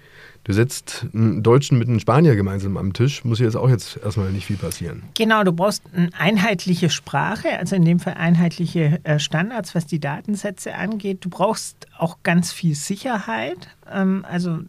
Du 0.48 0.54
setzt 0.54 1.06
einen 1.14 1.44
Deutschen 1.44 1.78
mit 1.78 1.90
einem 1.90 2.00
Spanier 2.00 2.38
gemeinsam 2.38 2.78
am 2.78 2.94
Tisch, 2.94 3.26
muss 3.26 3.40
jetzt 3.40 3.58
auch 3.58 3.70
jetzt 3.70 4.00
erstmal 4.02 4.32
nicht 4.32 4.46
viel 4.46 4.56
passieren. 4.56 5.04
Genau, 5.14 5.44
du 5.44 5.52
brauchst 5.52 5.84
eine 5.94 6.10
einheitliche 6.18 6.90
Sprache, 6.90 7.50
also 7.60 7.76
in 7.76 7.84
dem 7.84 8.00
Fall 8.00 8.14
einheitliche 8.14 9.02
äh, 9.04 9.20
Standards, 9.20 9.76
was 9.76 9.88
die 9.88 10.00
Datensätze 10.00 10.74
angeht. 10.74 11.26
Du 11.26 11.30
brauchst 11.30 11.88
auch 11.98 12.20
ganz 12.24 12.54
viel 12.54 12.76
Sicherheit. 12.76 13.68
Ähm, 13.92 14.24
also 14.26 14.60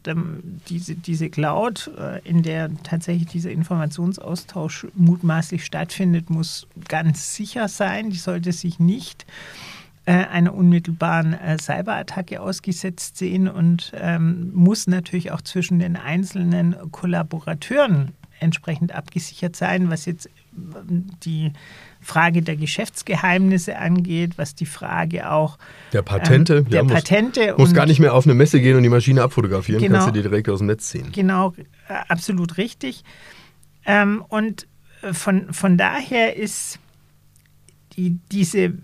diese, 0.68 0.96
diese 0.96 1.30
Cloud, 1.30 1.92
äh, 1.96 2.28
in 2.28 2.42
der 2.42 2.70
tatsächlich 2.82 3.28
dieser 3.28 3.52
Informationsaustausch 3.52 4.88
mutmaßlich 4.94 5.64
stattfindet, 5.64 6.28
muss 6.28 6.66
ganz 6.88 7.36
sicher 7.36 7.68
sein. 7.68 8.10
Die 8.10 8.18
sollte 8.18 8.50
sich 8.50 8.80
nicht 8.80 9.26
einer 10.12 10.54
unmittelbaren 10.54 11.34
äh, 11.34 11.58
Cyberattacke 11.60 12.40
ausgesetzt 12.40 13.18
sehen 13.18 13.48
und 13.48 13.92
ähm, 13.94 14.50
muss 14.54 14.86
natürlich 14.86 15.32
auch 15.32 15.42
zwischen 15.42 15.78
den 15.78 15.96
einzelnen 15.96 16.76
Kollaborateuren 16.90 18.12
entsprechend 18.40 18.94
abgesichert 18.94 19.56
sein, 19.56 19.90
was 19.90 20.06
jetzt 20.06 20.28
ähm, 20.56 21.06
die 21.24 21.52
Frage 22.00 22.42
der 22.42 22.56
Geschäftsgeheimnisse 22.56 23.76
angeht, 23.76 24.38
was 24.38 24.54
die 24.54 24.66
Frage 24.66 25.30
auch 25.30 25.58
der 25.92 26.02
Patente, 26.02 26.58
ähm, 26.58 26.68
der 26.70 26.82
ja, 26.84 26.88
Patente 26.88 27.48
muss, 27.50 27.58
muss 27.58 27.74
gar 27.74 27.86
nicht 27.86 28.00
mehr 28.00 28.14
auf 28.14 28.24
eine 28.24 28.34
Messe 28.34 28.60
gehen 28.60 28.76
und 28.76 28.82
die 28.82 28.88
Maschine 28.88 29.22
abfotografieren, 29.22 29.82
genau, 29.82 29.98
kannst 29.98 30.08
du 30.08 30.12
die 30.12 30.22
direkt 30.22 30.48
aus 30.48 30.58
dem 30.58 30.68
Netz 30.68 30.88
ziehen. 30.88 31.10
Genau, 31.12 31.54
äh, 31.88 31.94
absolut 32.08 32.56
richtig. 32.56 33.02
Ähm, 33.84 34.24
und 34.28 34.66
äh, 35.02 35.12
von, 35.12 35.52
von 35.52 35.76
daher 35.76 36.36
ist 36.36 36.78
die, 37.96 38.18
diese 38.30 38.74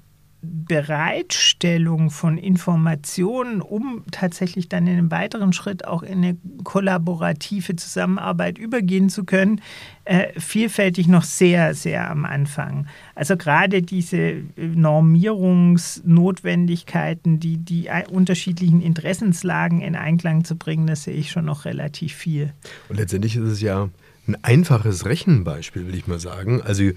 Bereitstellung 0.44 2.10
von 2.10 2.38
Informationen, 2.38 3.60
um 3.60 4.04
tatsächlich 4.10 4.68
dann 4.68 4.86
in 4.86 4.98
einem 4.98 5.10
weiteren 5.10 5.52
Schritt 5.52 5.86
auch 5.86 6.02
in 6.02 6.18
eine 6.18 6.36
kollaborative 6.62 7.76
Zusammenarbeit 7.76 8.58
übergehen 8.58 9.08
zu 9.08 9.24
können, 9.24 9.60
äh, 10.04 10.38
vielfältig 10.38 11.08
noch 11.08 11.24
sehr, 11.24 11.74
sehr 11.74 12.10
am 12.10 12.24
Anfang. 12.24 12.86
Also 13.14 13.36
gerade 13.36 13.82
diese 13.82 14.42
Normierungsnotwendigkeiten, 14.56 17.40
die, 17.40 17.56
die 17.56 17.88
unterschiedlichen 18.10 18.80
Interessenslagen 18.80 19.80
in 19.80 19.96
Einklang 19.96 20.44
zu 20.44 20.56
bringen, 20.56 20.86
das 20.86 21.04
sehe 21.04 21.14
ich 21.14 21.30
schon 21.30 21.46
noch 21.46 21.64
relativ 21.64 22.12
viel. 22.12 22.52
Und 22.88 22.98
letztendlich 22.98 23.36
ist 23.36 23.48
es 23.48 23.60
ja 23.60 23.88
ein 24.26 24.42
einfaches 24.42 25.04
Rechenbeispiel, 25.04 25.86
will 25.86 25.94
ich 25.94 26.06
mal 26.06 26.18
sagen. 26.18 26.62
Also 26.62 26.90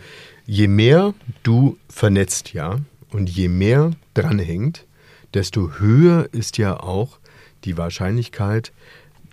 je 0.45 0.67
mehr 0.67 1.13
du 1.43 1.77
vernetzt, 1.89 2.53
ja, 2.53 2.79
und 3.11 3.29
je 3.29 3.47
mehr 3.47 3.91
dranhängt, 4.13 4.85
desto 5.33 5.79
höher 5.79 6.29
ist 6.31 6.57
ja 6.57 6.79
auch 6.79 7.19
die 7.63 7.77
Wahrscheinlichkeit, 7.77 8.71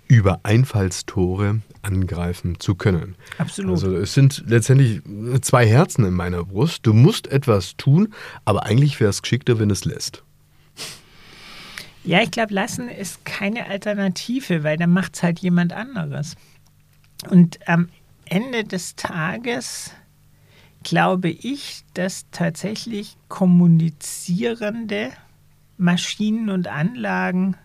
über 0.07 0.39
Einfallstore 0.43 1.61
angreifen 1.81 2.59
zu 2.59 2.75
können. 2.75 3.15
Absolut. 3.37 3.71
Also 3.71 3.95
es 3.95 4.13
sind 4.13 4.43
letztendlich 4.47 5.01
zwei 5.41 5.67
Herzen 5.67 6.05
in 6.05 6.13
meiner 6.13 6.43
Brust. 6.43 6.85
Du 6.85 6.93
musst 6.93 7.27
etwas 7.27 7.75
tun, 7.77 8.13
aber 8.43 8.65
eigentlich 8.65 8.99
wäre 8.99 9.09
es 9.09 9.21
geschickter, 9.21 9.59
wenn 9.59 9.71
es 9.71 9.85
lässt. 9.85 10.23
Ja, 12.03 12.21
ich 12.21 12.29
glaube, 12.29 12.53
lassen 12.53 12.87
ist 12.87 13.25
keine 13.25 13.67
Alternative, 13.67 14.63
weil 14.63 14.77
dann 14.77 14.91
macht 14.91 15.15
es 15.15 15.23
halt 15.23 15.39
jemand 15.39 15.73
anderes. 15.73 16.35
Und 17.29 17.57
ähm, 17.65 17.89
Ende 18.25 18.63
des 18.63 18.95
Tages 18.95 19.91
glaube 20.85 21.29
ich, 21.29 21.83
dass 21.95 22.25
tatsächlich 22.31 23.17
kommunizierende 23.27 25.09
Maschinen 25.77 26.49
und 26.49 26.67
Anlagen 26.67 27.57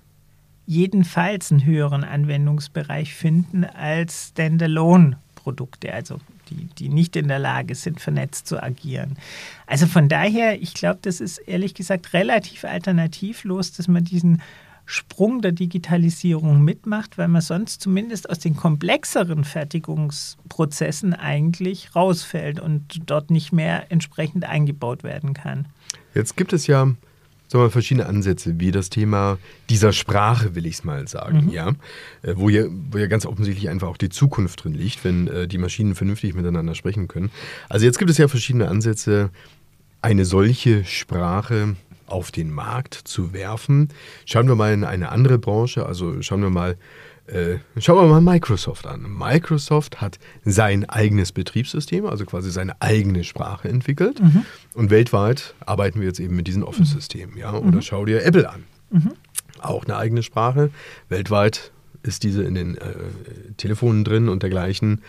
jedenfalls 0.67 1.53
einen 1.53 1.65
höheren 1.65 2.03
Anwendungsbereich 2.03 3.15
finden 3.15 3.65
als 3.65 4.31
Standalone-Produkte, 4.31 5.93
also 5.93 6.19
die, 6.49 6.67
die 6.79 6.89
nicht 6.89 7.15
in 7.15 7.29
der 7.29 7.39
Lage 7.39 7.75
sind, 7.75 8.01
vernetzt 8.01 8.49
zu 8.49 8.61
agieren. 8.61 9.17
Also 9.67 9.87
von 9.87 10.09
daher, 10.09 10.61
ich 10.61 10.75
glaube, 10.75 11.01
das 11.03 11.21
ist 11.21 11.39
ehrlich 11.39 11.75
gesagt 11.75 12.13
relativ 12.13 12.65
alternativlos, 12.65 13.73
dass 13.73 13.87
man 13.87 14.05
diesen 14.05 14.43
Sprung 14.93 15.41
der 15.41 15.53
Digitalisierung 15.53 16.65
mitmacht, 16.65 17.17
weil 17.17 17.29
man 17.29 17.43
sonst 17.43 17.81
zumindest 17.81 18.29
aus 18.29 18.41
den 18.41 18.57
komplexeren 18.57 19.45
Fertigungsprozessen 19.45 21.15
eigentlich 21.15 21.95
rausfällt 21.95 22.59
und 22.59 23.03
dort 23.07 23.31
nicht 23.31 23.53
mehr 23.53 23.93
entsprechend 23.93 24.45
eingebaut 24.45 25.05
werden 25.05 25.33
kann. 25.33 25.67
Jetzt 26.13 26.37
gibt 26.37 26.53
es 26.53 26.67
ja 26.67 26.89
sagen 27.47 27.65
wir, 27.65 27.71
verschiedene 27.71 28.07
Ansätze, 28.07 28.59
wie 28.59 28.73
das 28.73 28.91
Thema 28.91 29.39
dieser 29.69 29.93
Sprache, 29.93 30.57
will 30.57 30.67
ich 30.67 30.75
es 30.75 30.85
mal 30.85 31.07
sagen, 31.07 31.47
mhm. 31.47 31.51
ja, 31.51 31.69
äh, 32.23 32.35
wo 32.35 32.49
ja, 32.49 32.65
wo 32.91 32.99
ja 32.99 33.07
ganz 33.07 33.27
offensichtlich 33.27 33.69
einfach 33.69 33.87
auch 33.87 33.97
die 33.97 34.09
Zukunft 34.09 34.65
drin 34.65 34.75
liegt, 34.75 35.05
wenn 35.05 35.29
äh, 35.29 35.47
die 35.47 35.59
Maschinen 35.59 35.95
vernünftig 35.95 36.35
miteinander 36.35 36.75
sprechen 36.75 37.07
können. 37.07 37.31
Also 37.69 37.87
jetzt 37.87 37.99
gibt 38.01 38.11
es 38.11 38.19
ja 38.19 38.27
verschiedene 38.27 38.67
Ansätze, 38.69 39.31
eine 40.03 40.25
solche 40.25 40.85
Sprache 40.85 41.77
auf 42.11 42.31
den 42.31 42.51
Markt 42.51 42.95
zu 42.95 43.33
werfen. 43.33 43.89
Schauen 44.25 44.49
wir 44.49 44.55
mal 44.55 44.73
in 44.73 44.85
eine 44.85 45.11
andere 45.11 45.39
Branche, 45.39 45.87
also 45.87 46.21
schauen 46.23 46.43
wir 46.43 46.51
mal 46.51 46.77
äh, 47.27 47.59
schauen 47.79 47.97
wir 47.97 48.09
mal 48.09 48.21
Microsoft 48.21 48.87
an. 48.87 49.03
Microsoft 49.03 50.01
hat 50.01 50.19
sein 50.45 50.89
eigenes 50.89 51.31
Betriebssystem, 51.31 52.07
also 52.07 52.25
quasi 52.25 52.51
seine 52.51 52.81
eigene 52.81 53.23
Sprache 53.23 53.69
entwickelt. 53.69 54.21
Mhm. 54.21 54.45
Und 54.75 54.91
weltweit 54.91 55.55
arbeiten 55.65 56.01
wir 56.01 56.09
jetzt 56.09 56.19
eben 56.19 56.35
mit 56.35 56.49
diesem 56.49 56.65
Office-System. 56.65 57.37
Ja? 57.37 57.53
Oder 57.55 57.77
mhm. 57.77 57.83
schau 57.83 58.05
dir 58.05 58.25
Apple 58.25 58.51
an. 58.51 58.65
Mhm. 58.91 59.13
Auch 59.61 59.85
eine 59.85 59.97
eigene 59.97 60.23
Sprache. 60.23 60.71
Weltweit 61.09 61.71
ist 62.03 62.25
diese 62.25 62.43
in 62.43 62.55
den 62.55 62.77
äh, 62.77 62.95
Telefonen 63.57 64.05
drin 64.05 64.29
und 64.29 64.43
dergleichen. 64.43 65.03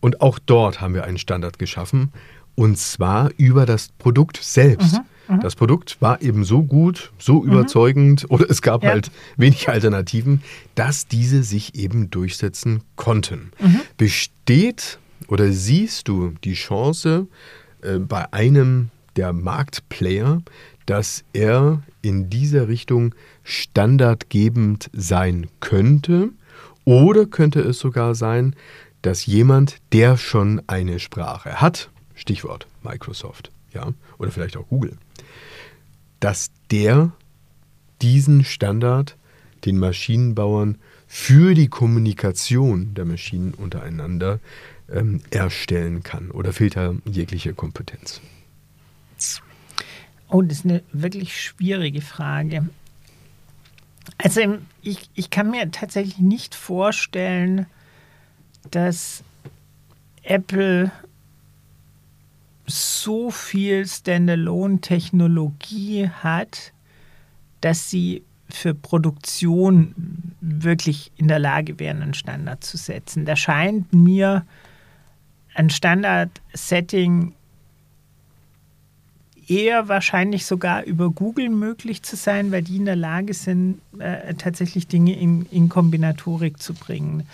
Und 0.00 0.20
auch 0.20 0.38
dort 0.38 0.80
haben 0.80 0.94
wir 0.94 1.04
einen 1.04 1.18
Standard 1.18 1.58
geschaffen. 1.58 2.12
Und 2.54 2.76
zwar 2.76 3.30
über 3.38 3.64
das 3.64 3.88
Produkt 3.98 4.38
selbst. 4.42 4.96
Mhm. 5.32 5.40
Das 5.40 5.56
Produkt 5.56 6.00
war 6.00 6.22
eben 6.22 6.44
so 6.44 6.62
gut, 6.62 7.12
so 7.18 7.42
mhm. 7.42 7.52
überzeugend 7.52 8.26
oder 8.30 8.48
es 8.48 8.62
gab 8.62 8.82
ja. 8.82 8.90
halt 8.90 9.10
wenig 9.36 9.68
Alternativen, 9.68 10.42
dass 10.74 11.06
diese 11.06 11.42
sich 11.42 11.74
eben 11.74 12.10
durchsetzen 12.10 12.82
konnten. 12.96 13.52
Mhm. 13.60 13.80
Besteht 13.96 14.98
oder 15.28 15.52
siehst 15.52 16.08
du 16.08 16.34
die 16.44 16.54
Chance 16.54 17.26
äh, 17.82 17.98
bei 17.98 18.32
einem 18.32 18.90
der 19.16 19.32
Marktplayer, 19.32 20.42
dass 20.86 21.24
er 21.32 21.82
in 22.02 22.28
dieser 22.28 22.68
Richtung 22.68 23.14
standardgebend 23.44 24.90
sein 24.92 25.46
könnte? 25.60 26.30
Oder 26.84 27.26
könnte 27.26 27.60
es 27.60 27.78
sogar 27.78 28.14
sein, 28.14 28.56
dass 29.02 29.26
jemand, 29.26 29.76
der 29.92 30.16
schon 30.16 30.62
eine 30.66 30.98
Sprache 30.98 31.60
hat, 31.60 31.90
Stichwort 32.14 32.66
Microsoft, 32.82 33.50
ja, 33.72 33.92
oder 34.18 34.30
vielleicht 34.30 34.56
auch 34.56 34.68
Google, 34.68 34.96
dass 36.20 36.50
der 36.70 37.12
diesen 38.00 38.44
Standard 38.44 39.16
den 39.64 39.78
Maschinenbauern 39.78 40.78
für 41.06 41.54
die 41.54 41.68
Kommunikation 41.68 42.94
der 42.94 43.04
Maschinen 43.04 43.54
untereinander 43.54 44.40
ähm, 44.90 45.20
erstellen 45.30 46.02
kann? 46.02 46.30
Oder 46.30 46.52
fehlt 46.52 46.76
da 46.76 46.94
jegliche 47.04 47.54
Kompetenz? 47.54 48.20
Oh, 50.28 50.42
das 50.42 50.58
ist 50.58 50.64
eine 50.64 50.82
wirklich 50.92 51.40
schwierige 51.40 52.00
Frage. 52.00 52.68
Also 54.18 54.58
ich, 54.82 55.10
ich 55.14 55.30
kann 55.30 55.50
mir 55.50 55.70
tatsächlich 55.70 56.18
nicht 56.18 56.54
vorstellen, 56.54 57.66
dass 58.70 59.22
Apple 60.22 60.90
so 62.72 63.30
viel 63.30 63.86
Standalone-Technologie 63.86 66.08
hat, 66.08 66.72
dass 67.60 67.90
sie 67.90 68.24
für 68.48 68.74
Produktion 68.74 70.34
wirklich 70.40 71.12
in 71.16 71.28
der 71.28 71.38
Lage 71.38 71.78
wären, 71.78 72.02
einen 72.02 72.14
Standard 72.14 72.64
zu 72.64 72.76
setzen. 72.76 73.24
Da 73.24 73.36
scheint 73.36 73.92
mir 73.92 74.44
ein 75.54 75.70
Standard-Setting 75.70 77.34
eher 79.48 79.88
wahrscheinlich 79.88 80.46
sogar 80.46 80.84
über 80.84 81.10
Google 81.10 81.50
möglich 81.50 82.02
zu 82.02 82.16
sein, 82.16 82.52
weil 82.52 82.62
die 82.62 82.76
in 82.76 82.84
der 82.84 82.96
Lage 82.96 83.34
sind, 83.34 83.80
äh, 83.98 84.34
tatsächlich 84.34 84.86
Dinge 84.86 85.18
in, 85.18 85.46
in 85.50 85.68
Kombinatorik 85.68 86.62
zu 86.62 86.74
bringen. 86.74 87.26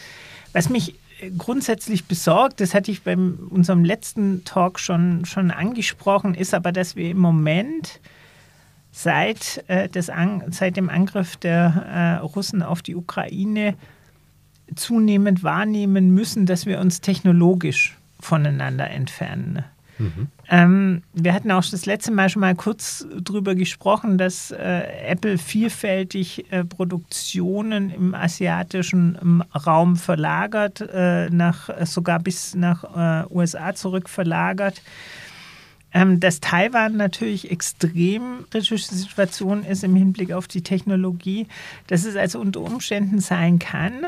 Was 0.53 0.69
mich 0.69 0.95
grundsätzlich 1.37 2.05
besorgt, 2.07 2.61
das 2.61 2.75
hatte 2.75 2.91
ich 2.91 3.03
bei 3.03 3.17
unserem 3.17 3.85
letzten 3.85 4.45
Talk 4.45 4.79
schon, 4.79 5.25
schon 5.25 5.51
angesprochen, 5.51 6.35
ist 6.35 6.55
aber, 6.55 6.73
dass 6.73 6.97
wir 6.97 7.11
im 7.11 7.19
Moment 7.19 8.01
seit, 8.93 9.65
äh, 9.69 9.89
des 9.89 10.11
An 10.11 10.43
seit 10.51 10.77
dem 10.77 10.89
Angriff 10.89 11.37
der 11.37 12.21
äh, 12.21 12.25
Russen 12.25 12.63
auf 12.63 12.83
die 12.83 12.97
Ukraine 12.97 13.75
zunehmend 14.75 15.43
wahrnehmen 15.43 16.11
müssen, 16.11 16.47
dass 16.47 16.67
wir 16.67 16.81
uns 16.81 17.01
technologisch 17.01 17.97
voneinander 18.21 18.91
entfernen. 18.91 19.65
Mhm. 19.99 20.29
Ähm, 20.49 21.03
wir 21.13 21.35
hatten 21.35 21.51
auch 21.51 21.65
das 21.65 21.87
letzte 21.87 22.13
Mal 22.13 22.29
schon 22.29 22.41
mal 22.41 22.55
kurz 22.55 23.07
darüber 23.21 23.55
gesprochen, 23.55 24.17
dass 24.17 24.51
äh, 24.51 24.83
Apple 25.07 25.39
vielfältig 25.39 26.51
äh, 26.51 26.65
Produktionen 26.65 27.91
im 27.91 28.15
asiatischen 28.15 29.19
ähm, 29.21 29.45
Raum 29.55 29.97
verlagert, 29.97 30.81
äh, 30.81 31.29
nach, 31.31 31.69
sogar 31.87 32.21
bis 32.21 32.55
nach 32.55 33.25
äh, 33.25 33.33
USA 33.33 33.75
zurück 33.75 34.09
verlagert. 34.09 34.81
Ähm, 35.95 36.21
dass 36.21 36.41
Taiwan 36.41 36.97
natürlich 36.97 37.51
extrem 37.51 38.45
kritische 38.51 38.95
Situation 38.95 39.65
ist 39.65 39.85
im 39.85 39.97
Hinblick 39.97 40.33
auf 40.33 40.47
die 40.47 40.63
Technologie, 40.63 41.47
dass 41.87 42.05
es 42.05 42.15
also 42.15 42.41
unter 42.41 42.61
Umständen 42.61 43.21
sein 43.21 43.59
kann, 43.59 44.07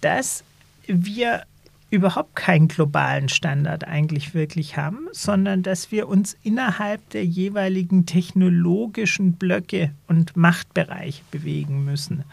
dass 0.00 0.44
wir 0.86 1.42
überhaupt 1.90 2.36
keinen 2.36 2.68
globalen 2.68 3.28
Standard 3.28 3.84
eigentlich 3.84 4.34
wirklich 4.34 4.76
haben, 4.76 5.08
sondern 5.12 5.62
dass 5.62 5.90
wir 5.90 6.08
uns 6.08 6.36
innerhalb 6.42 7.08
der 7.10 7.24
jeweiligen 7.24 8.04
technologischen 8.04 9.32
Blöcke 9.32 9.92
und 10.06 10.36
Machtbereiche 10.36 11.22
bewegen 11.30 11.84
müssen. 11.84 12.24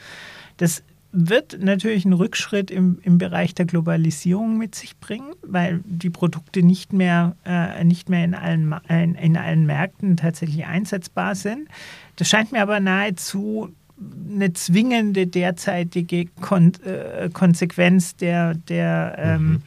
Das 0.57 0.83
wird 1.17 1.57
natürlich 1.61 2.03
einen 2.03 2.13
Rückschritt 2.13 2.69
im, 2.69 2.99
im 3.03 3.17
Bereich 3.17 3.55
der 3.55 3.65
Globalisierung 3.65 4.57
mit 4.57 4.75
sich 4.75 4.97
bringen, 4.97 5.31
weil 5.41 5.79
die 5.85 6.09
Produkte 6.09 6.61
nicht 6.61 6.91
mehr, 6.91 7.37
äh, 7.45 7.85
nicht 7.85 8.09
mehr 8.09 8.25
in, 8.25 8.35
allen, 8.35 8.75
in, 8.89 9.15
in 9.15 9.37
allen 9.37 9.65
Märkten 9.65 10.17
tatsächlich 10.17 10.65
einsetzbar 10.65 11.35
sind. 11.35 11.69
Das 12.17 12.27
scheint 12.27 12.51
mir 12.51 12.61
aber 12.61 12.81
nahezu 12.81 13.73
eine 13.97 14.53
zwingende 14.53 15.27
derzeitige 15.27 16.25
Kon 16.41 16.73
äh, 16.83 17.29
Konsequenz 17.31 18.15
der, 18.15 18.55
der 18.55 19.15
ähm, 19.17 19.47
mhm. 19.47 19.61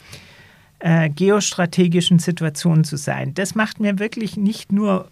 äh, 0.79 1.09
geostrategischen 1.09 2.19
Situation 2.19 2.83
zu 2.83 2.97
sein. 2.97 3.33
Das 3.33 3.55
macht 3.55 3.79
mir 3.79 3.99
wirklich 3.99 4.37
nicht 4.37 4.71
nur 4.71 5.09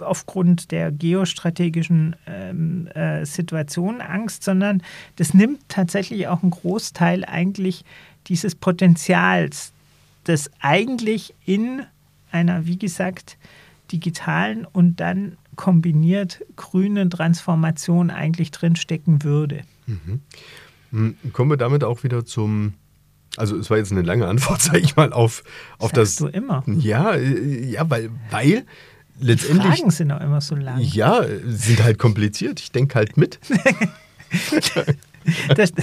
aufgrund 0.00 0.70
der 0.70 0.90
geostrategischen 0.90 2.16
ähm, 2.26 2.86
äh, 2.88 3.26
Situation 3.26 4.00
Angst, 4.00 4.42
sondern 4.44 4.82
das 5.16 5.34
nimmt 5.34 5.60
tatsächlich 5.68 6.28
auch 6.28 6.42
einen 6.42 6.50
Großteil 6.50 7.24
eigentlich 7.24 7.84
dieses 8.26 8.54
Potenzials, 8.54 9.72
das 10.24 10.50
eigentlich 10.60 11.34
in 11.44 11.82
einer, 12.30 12.66
wie 12.66 12.78
gesagt, 12.78 13.36
digitalen 13.92 14.64
und 14.64 15.00
dann 15.00 15.36
kombiniert 15.60 16.42
grünen 16.56 17.10
Transformation 17.10 18.08
eigentlich 18.08 18.50
drinstecken 18.50 19.24
würde. 19.24 19.60
Mhm. 19.86 20.22
Hm, 20.90 21.16
kommen 21.34 21.50
wir 21.50 21.58
damit 21.58 21.84
auch 21.84 22.02
wieder 22.02 22.24
zum, 22.24 22.72
also 23.36 23.58
es 23.58 23.68
war 23.68 23.76
jetzt 23.76 23.92
eine 23.92 24.00
lange 24.00 24.26
Antwort, 24.26 24.62
sage 24.62 24.78
ich 24.78 24.96
mal, 24.96 25.12
auf, 25.12 25.44
auf 25.78 25.92
das. 25.92 26.16
du 26.16 26.28
immer. 26.28 26.64
Ja, 26.66 27.12
äh, 27.12 27.62
ja, 27.66 27.90
weil, 27.90 28.08
weil 28.30 28.64
letztendlich. 29.20 29.70
Die 29.70 29.76
Fragen 29.76 29.90
sind 29.90 30.10
auch 30.12 30.22
immer 30.22 30.40
so 30.40 30.54
lang. 30.54 30.80
Ja, 30.80 31.26
sind 31.46 31.84
halt 31.84 31.98
kompliziert. 31.98 32.58
Ich 32.60 32.72
denke 32.72 32.94
halt 32.94 33.18
mit. 33.18 33.38
das, 35.54 35.74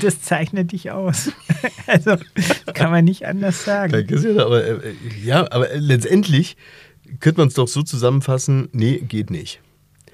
das, 0.00 0.22
zeichnet 0.22 0.72
dich 0.72 0.90
aus. 0.90 1.30
Also 1.86 2.16
kann 2.72 2.92
man 2.92 3.04
nicht 3.04 3.26
anders 3.26 3.64
sagen. 3.64 3.92
Danke 3.92 4.40
aber, 4.40 4.64
äh, 4.64 4.94
ja, 5.24 5.50
aber 5.50 5.66
letztendlich 5.74 6.56
könnte 7.18 7.40
man 7.40 7.48
es 7.48 7.54
doch 7.54 7.68
so 7.68 7.82
zusammenfassen, 7.82 8.68
nee, 8.72 8.98
geht 8.98 9.30
nicht. 9.30 9.60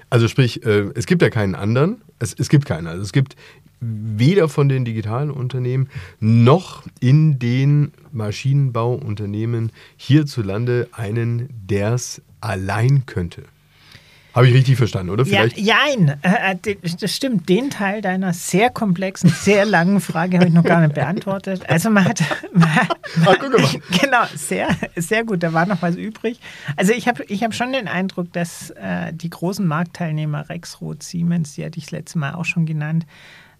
Also 0.09 0.27
sprich, 0.27 0.65
äh, 0.65 0.89
es 0.95 1.05
gibt 1.05 1.21
ja 1.21 1.29
keinen 1.29 1.55
anderen, 1.55 2.01
es, 2.19 2.33
es 2.37 2.49
gibt 2.49 2.65
keinen. 2.65 2.87
Also 2.87 3.03
es 3.03 3.11
gibt 3.11 3.35
weder 3.79 4.49
von 4.49 4.69
den 4.69 4.85
digitalen 4.85 5.29
Unternehmen 5.29 5.89
noch 6.19 6.83
in 6.99 7.39
den 7.39 7.91
Maschinenbauunternehmen 8.11 9.71
hierzulande 9.97 10.87
einen, 10.91 11.49
der 11.51 11.93
es 11.93 12.21
allein 12.41 13.05
könnte. 13.05 13.43
Habe 14.37 14.49
ich 14.49 14.53
richtig 14.53 14.77
verstanden, 14.77 15.09
oder? 15.09 15.25
Vielleicht? 15.25 15.57
Ja, 15.57 15.77
jein. 15.87 16.09
Äh, 16.21 16.57
äh, 16.71 16.75
das 16.99 17.15
stimmt. 17.15 17.49
Den 17.49 17.71
Teil 17.71 18.03
deiner 18.03 18.33
sehr 18.33 18.69
komplexen, 18.69 19.31
sehr 19.31 19.65
langen 19.65 19.99
Frage 19.99 20.37
habe 20.37 20.47
ich 20.47 20.53
noch 20.53 20.63
gar 20.63 20.79
nicht 20.79 20.93
beantwortet. 20.93 21.67
Also 21.67 21.89
man 21.89 22.05
hat, 22.05 22.21
man 22.53 22.75
hat 22.75 22.95
Ach, 23.25 23.35
guck 23.39 23.59
mal. 23.59 23.67
genau, 23.99 24.25
sehr, 24.35 24.69
sehr 24.95 25.23
gut. 25.23 25.41
Da 25.41 25.53
war 25.53 25.65
noch 25.65 25.81
was 25.81 25.95
übrig. 25.95 26.39
Also 26.75 26.93
ich 26.93 27.07
habe 27.07 27.23
ich 27.23 27.43
hab 27.43 27.55
schon 27.55 27.73
den 27.73 27.87
Eindruck, 27.87 28.31
dass 28.31 28.69
äh, 28.69 29.11
die 29.11 29.31
großen 29.31 29.65
Marktteilnehmer 29.65 30.49
Rexroth, 30.49 31.01
Siemens, 31.01 31.55
die 31.55 31.65
hatte 31.65 31.79
ich 31.79 31.85
das 31.85 31.91
letzte 31.91 32.19
Mal 32.19 32.35
auch 32.35 32.45
schon 32.45 32.67
genannt, 32.67 33.07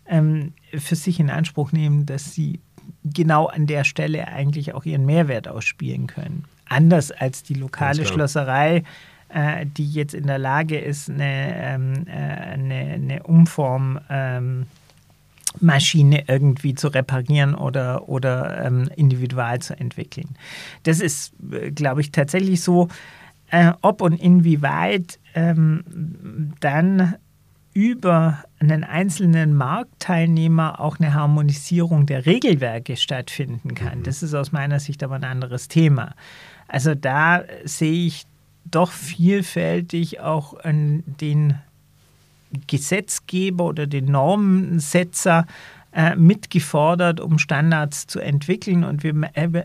ähm, 0.05 0.53
für 0.77 0.95
sich 0.95 1.19
in 1.19 1.31
Anspruch 1.31 1.71
nehmen, 1.71 2.05
dass 2.05 2.35
sie 2.35 2.59
genau 3.03 3.47
an 3.47 3.65
der 3.65 3.83
Stelle 3.83 4.27
eigentlich 4.27 4.75
auch 4.75 4.85
ihren 4.85 5.07
Mehrwert 5.07 5.47
ausspielen 5.47 6.05
können. 6.05 6.43
Anders 6.69 7.11
als 7.11 7.41
die 7.41 7.55
lokale 7.55 8.05
Schlosserei 8.05 8.83
äh, 9.29 9.65
die 9.65 9.89
jetzt 9.89 10.13
in 10.13 10.27
der 10.27 10.37
Lage 10.37 10.77
ist, 10.77 11.09
eine, 11.09 11.55
ähm, 11.55 12.05
äh, 12.07 12.11
eine, 12.11 12.75
eine 12.75 13.23
Umformmaschine 13.23 14.67
ähm, 16.19 16.25
irgendwie 16.27 16.75
zu 16.75 16.87
reparieren 16.87 17.55
oder, 17.55 18.07
oder 18.07 18.65
ähm, 18.65 18.89
individual 18.95 19.59
zu 19.59 19.77
entwickeln. 19.77 20.37
Das 20.83 20.99
ist, 20.99 21.33
äh, 21.51 21.71
glaube 21.71 22.01
ich, 22.01 22.11
tatsächlich 22.11 22.61
so. 22.61 22.87
Äh, 23.49 23.71
ob 23.81 24.01
und 24.01 24.21
inwieweit 24.21 25.19
ähm, 25.33 26.53
dann 26.59 27.15
über 27.77 28.43
einen 28.59 28.83
einzelnen 28.83 29.53
Marktteilnehmer 29.53 30.79
auch 30.81 30.99
eine 30.99 31.13
Harmonisierung 31.13 32.07
der 32.07 32.25
Regelwerke 32.25 32.97
stattfinden 32.97 33.75
kann. 33.75 33.99
Mhm. 33.99 34.03
Das 34.03 34.23
ist 34.23 34.33
aus 34.33 34.51
meiner 34.51 34.79
Sicht 34.79 35.03
aber 35.03 35.15
ein 35.15 35.23
anderes 35.23 35.67
Thema. 35.67 36.15
Also 36.67 36.95
da 36.95 37.43
sehe 37.65 38.07
ich 38.07 38.25
doch 38.71 38.91
vielfältig 38.91 40.19
auch 40.19 40.59
an 40.63 41.03
den 41.05 41.55
Gesetzgeber 42.67 43.65
oder 43.65 43.87
den 43.87 44.05
Normensetzer 44.05 45.45
äh, 45.93 46.15
mitgefordert, 46.15 47.19
um 47.19 47.39
Standards 47.39 48.07
zu 48.07 48.19
entwickeln. 48.19 48.83
Und 48.83 49.03
wir 49.03 49.13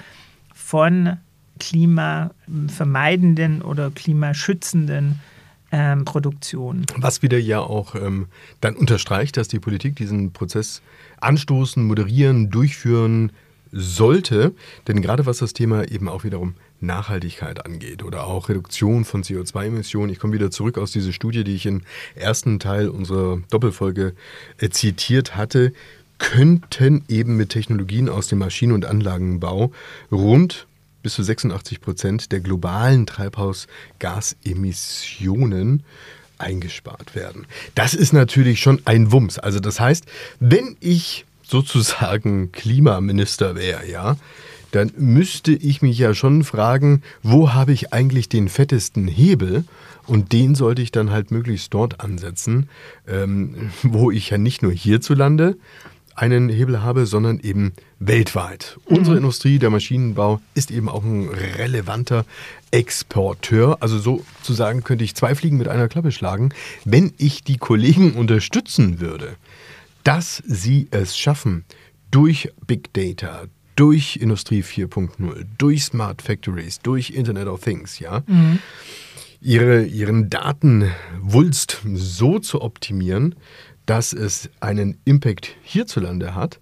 von 0.53 1.17
klimavermeidenden 1.59 3.61
oder 3.61 3.91
klimaschützenden 3.91 5.19
ähm, 5.71 6.05
Produktionen. 6.05 6.85
Was 6.97 7.21
wieder 7.21 7.37
ja 7.37 7.59
auch 7.59 7.93
ähm, 7.95 8.25
dann 8.59 8.75
unterstreicht, 8.75 9.37
dass 9.37 9.47
die 9.47 9.59
Politik 9.59 9.95
diesen 9.95 10.33
Prozess 10.33 10.81
anstoßen, 11.21 11.83
moderieren, 11.83 12.49
durchführen, 12.49 13.31
sollte, 13.71 14.53
denn 14.87 15.01
gerade 15.01 15.25
was 15.25 15.39
das 15.39 15.53
Thema 15.53 15.89
eben 15.89 16.09
auch 16.09 16.23
wiederum 16.23 16.55
Nachhaltigkeit 16.81 17.65
angeht 17.65 18.03
oder 18.03 18.25
auch 18.25 18.49
Reduktion 18.49 19.05
von 19.05 19.23
CO2-Emissionen, 19.23 20.11
ich 20.11 20.19
komme 20.19 20.33
wieder 20.33 20.51
zurück 20.51 20.77
aus 20.77 20.91
dieser 20.91 21.13
Studie, 21.13 21.43
die 21.43 21.55
ich 21.55 21.65
im 21.65 21.81
ersten 22.15 22.59
Teil 22.59 22.89
unserer 22.89 23.39
Doppelfolge 23.49 24.13
äh, 24.57 24.69
zitiert 24.69 25.35
hatte, 25.35 25.73
könnten 26.17 27.03
eben 27.07 27.37
mit 27.37 27.49
Technologien 27.49 28.09
aus 28.09 28.27
dem 28.27 28.39
Maschinen- 28.39 28.73
und 28.73 28.85
Anlagenbau 28.85 29.71
rund 30.11 30.67
bis 31.01 31.13
zu 31.15 31.23
86 31.23 31.79
Prozent 31.81 32.31
der 32.31 32.41
globalen 32.41 33.07
Treibhausgasemissionen 33.07 35.83
eingespart 36.37 37.15
werden. 37.15 37.47
Das 37.75 37.93
ist 37.93 38.13
natürlich 38.13 38.61
schon 38.61 38.81
ein 38.85 39.11
Wumms. 39.11 39.37
Also 39.39 39.59
das 39.59 39.79
heißt, 39.79 40.05
wenn 40.39 40.77
ich 40.79 41.25
sozusagen 41.51 42.51
Klimaminister 42.51 43.55
wäre, 43.55 43.87
ja, 43.87 44.17
dann 44.71 44.91
müsste 44.97 45.51
ich 45.51 45.81
mich 45.81 45.97
ja 45.97 46.13
schon 46.13 46.43
fragen, 46.43 47.03
wo 47.21 47.53
habe 47.53 47.73
ich 47.73 47.93
eigentlich 47.93 48.29
den 48.29 48.47
fettesten 48.47 49.07
Hebel? 49.07 49.65
Und 50.07 50.31
den 50.31 50.55
sollte 50.55 50.81
ich 50.81 50.91
dann 50.91 51.11
halt 51.11 51.29
möglichst 51.29 51.73
dort 51.73 51.99
ansetzen, 51.99 52.69
ähm, 53.07 53.71
wo 53.83 54.09
ich 54.09 54.29
ja 54.29 54.37
nicht 54.37 54.63
nur 54.63 54.71
hierzulande 54.71 55.57
einen 56.15 56.49
Hebel 56.49 56.81
habe, 56.81 57.05
sondern 57.05 57.39
eben 57.39 57.73
weltweit. 57.99 58.77
Mhm. 58.87 58.97
Unsere 58.97 59.17
Industrie, 59.17 59.59
der 59.59 59.69
Maschinenbau, 59.69 60.39
ist 60.55 60.71
eben 60.71 60.89
auch 60.89 61.03
ein 61.03 61.29
relevanter 61.29 62.25
Exporteur. 62.71 63.77
Also 63.79 63.99
sozusagen 63.99 64.83
könnte 64.83 65.03
ich 65.03 65.15
zwei 65.15 65.35
Fliegen 65.35 65.57
mit 65.57 65.67
einer 65.67 65.87
Klappe 65.87 66.11
schlagen, 66.11 66.53
wenn 66.85 67.13
ich 67.17 67.43
die 67.43 67.57
Kollegen 67.57 68.13
unterstützen 68.15 68.99
würde 68.99 69.35
dass 70.03 70.41
sie 70.45 70.87
es 70.91 71.17
schaffen, 71.17 71.65
durch 72.09 72.49
Big 72.67 72.93
Data, 72.93 73.45
durch 73.75 74.17
Industrie 74.17 74.61
4.0, 74.61 75.45
durch 75.57 75.83
Smart 75.85 76.21
Factories, 76.21 76.79
durch 76.79 77.11
Internet 77.11 77.47
of 77.47 77.61
Things, 77.61 77.99
ja, 77.99 78.23
mhm. 78.27 78.59
ihre, 79.39 79.83
ihren 79.85 80.29
Datenwulst 80.29 81.81
so 81.93 82.39
zu 82.39 82.61
optimieren, 82.61 83.35
dass 83.85 84.13
es 84.13 84.49
einen 84.59 84.97
Impact 85.05 85.55
hierzulande 85.63 86.35
hat 86.35 86.59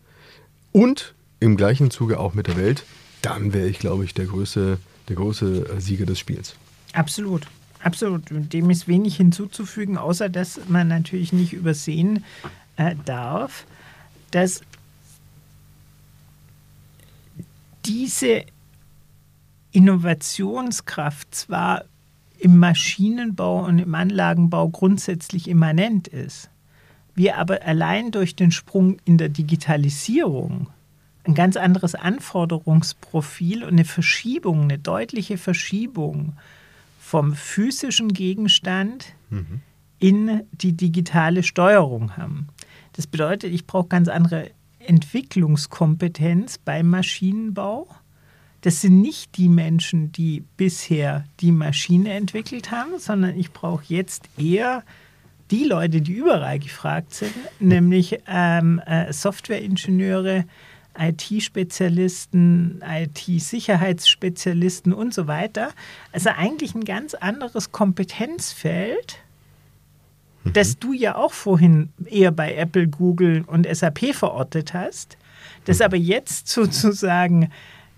und 0.71 1.15
im 1.39 1.57
gleichen 1.57 1.91
Zuge 1.91 2.19
auch 2.19 2.33
mit 2.33 2.47
der 2.47 2.57
Welt, 2.57 2.83
dann 3.21 3.53
wäre 3.53 3.67
ich, 3.67 3.79
glaube 3.79 4.05
ich, 4.05 4.13
der 4.13 4.25
große, 4.25 4.77
der 5.07 5.15
große 5.15 5.79
Sieger 5.79 6.05
des 6.05 6.19
Spiels. 6.19 6.55
Absolut. 6.93 7.47
Absolut. 7.81 8.23
Dem 8.29 8.69
ist 8.69 8.87
wenig 8.89 9.15
hinzuzufügen, 9.15 9.97
außer 9.97 10.27
dass 10.27 10.59
man 10.67 10.89
natürlich 10.89 11.31
nicht 11.31 11.53
übersehen 11.53 12.25
äh, 12.79 12.95
darf, 13.05 13.65
dass 14.31 14.61
diese 17.85 18.43
Innovationskraft 19.71 21.33
zwar 21.35 21.85
im 22.39 22.57
Maschinenbau 22.57 23.65
und 23.65 23.79
im 23.79 23.93
Anlagenbau 23.93 24.69
grundsätzlich 24.69 25.47
immanent 25.47 26.07
ist, 26.07 26.49
wir 27.15 27.37
aber 27.37 27.63
allein 27.63 28.11
durch 28.11 28.35
den 28.35 28.51
Sprung 28.51 28.97
in 29.03 29.17
der 29.17 29.29
Digitalisierung 29.29 30.67
ein 31.25 31.33
ganz 31.33 31.57
anderes 31.57 31.95
Anforderungsprofil 31.95 33.63
und 33.63 33.71
eine 33.71 33.85
Verschiebung, 33.85 34.63
eine 34.63 34.79
deutliche 34.79 35.37
Verschiebung 35.37 36.37
vom 36.99 37.33
physischen 37.33 38.13
Gegenstand 38.13 39.07
mhm. 39.29 39.61
in 39.99 40.43
die 40.53 40.73
digitale 40.73 41.43
Steuerung 41.43 42.15
haben. 42.15 42.47
Das 42.93 43.07
bedeutet, 43.07 43.53
ich 43.53 43.65
brauche 43.65 43.87
ganz 43.87 44.07
andere 44.07 44.51
Entwicklungskompetenz 44.79 46.57
beim 46.57 46.89
Maschinenbau. 46.89 47.87
Das 48.61 48.81
sind 48.81 49.01
nicht 49.01 49.37
die 49.37 49.49
Menschen, 49.49 50.11
die 50.11 50.43
bisher 50.57 51.25
die 51.39 51.51
Maschine 51.51 52.13
entwickelt 52.13 52.71
haben, 52.71 52.99
sondern 52.99 53.37
ich 53.37 53.51
brauche 53.51 53.83
jetzt 53.87 54.27
eher 54.37 54.83
die 55.51 55.63
Leute, 55.63 56.01
die 56.01 56.13
überall 56.13 56.59
gefragt 56.59 57.13
sind, 57.13 57.33
nämlich 57.59 58.19
ähm, 58.27 58.79
äh, 58.85 59.13
Softwareingenieure, 59.13 60.45
IT-Spezialisten, 60.97 62.83
IT-Sicherheitsspezialisten 62.85 64.93
und 64.93 65.13
so 65.13 65.27
weiter. 65.27 65.69
Also 66.11 66.29
eigentlich 66.29 66.75
ein 66.75 66.83
ganz 66.83 67.13
anderes 67.13 67.71
Kompetenzfeld, 67.71 69.19
mhm. 70.43 70.53
das 70.53 70.77
du 70.79 70.93
ja 70.93 71.15
auch 71.15 71.33
vorhin 71.33 71.89
eher 72.05 72.31
bei 72.31 72.55
Apple, 72.55 72.87
Google 72.87 73.43
und 73.47 73.67
SAP 73.71 74.13
verortet 74.13 74.73
hast, 74.73 75.17
das 75.65 75.79
mhm. 75.79 75.85
aber 75.85 75.97
jetzt 75.97 76.47
sozusagen 76.47 77.49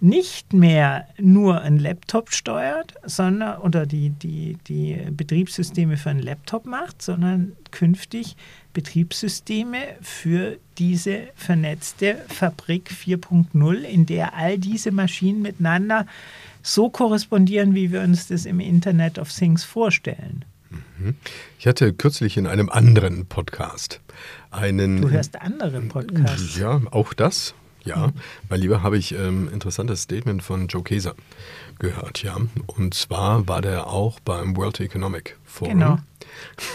nicht 0.01 0.51
mehr 0.51 1.07
nur 1.19 1.61
ein 1.61 1.77
Laptop 1.77 2.33
steuert, 2.33 2.95
sondern 3.03 3.59
oder 3.59 3.85
die, 3.85 4.09
die, 4.09 4.57
die 4.67 4.97
Betriebssysteme 5.11 5.95
für 5.95 6.09
einen 6.09 6.23
Laptop 6.23 6.65
macht, 6.65 7.03
sondern 7.03 7.53
künftig 7.69 8.35
Betriebssysteme 8.73 9.77
für 10.01 10.57
diese 10.79 11.27
vernetzte 11.35 12.17
Fabrik 12.29 12.89
4.0, 12.89 13.81
in 13.81 14.07
der 14.07 14.33
all 14.33 14.57
diese 14.57 14.91
Maschinen 14.91 15.43
miteinander 15.43 16.07
so 16.63 16.89
korrespondieren, 16.89 17.75
wie 17.75 17.91
wir 17.91 18.01
uns 18.01 18.27
das 18.27 18.47
im 18.47 18.59
Internet 18.59 19.19
of 19.19 19.31
Things 19.31 19.63
vorstellen. 19.63 20.45
Mhm. 21.01 21.15
Ich 21.59 21.67
hatte 21.67 21.93
kürzlich 21.93 22.37
in 22.37 22.47
einem 22.47 22.69
anderen 22.69 23.25
Podcast 23.25 24.01
einen. 24.51 25.01
Du 25.01 25.09
hörst 25.09 25.41
andere 25.41 25.81
Podcasts. 25.81 26.57
Ja, 26.57 26.81
auch 26.91 27.13
das. 27.13 27.53
Ja, 27.83 28.07
mhm. 28.07 28.13
mein 28.49 28.59
Lieber, 28.59 28.83
habe 28.83 28.97
ich 28.97 29.13
ähm, 29.13 29.49
interessantes 29.51 30.03
Statement 30.03 30.43
von 30.43 30.67
Joe 30.67 30.83
Keser 30.83 31.15
gehört, 31.79 32.21
ja. 32.21 32.37
Und 32.67 32.93
zwar 32.93 33.47
war 33.47 33.61
der 33.61 33.87
auch 33.87 34.19
beim 34.19 34.55
World 34.55 34.79
Economic 34.79 35.37
Forum. 35.43 35.73
Genau. 35.73 35.97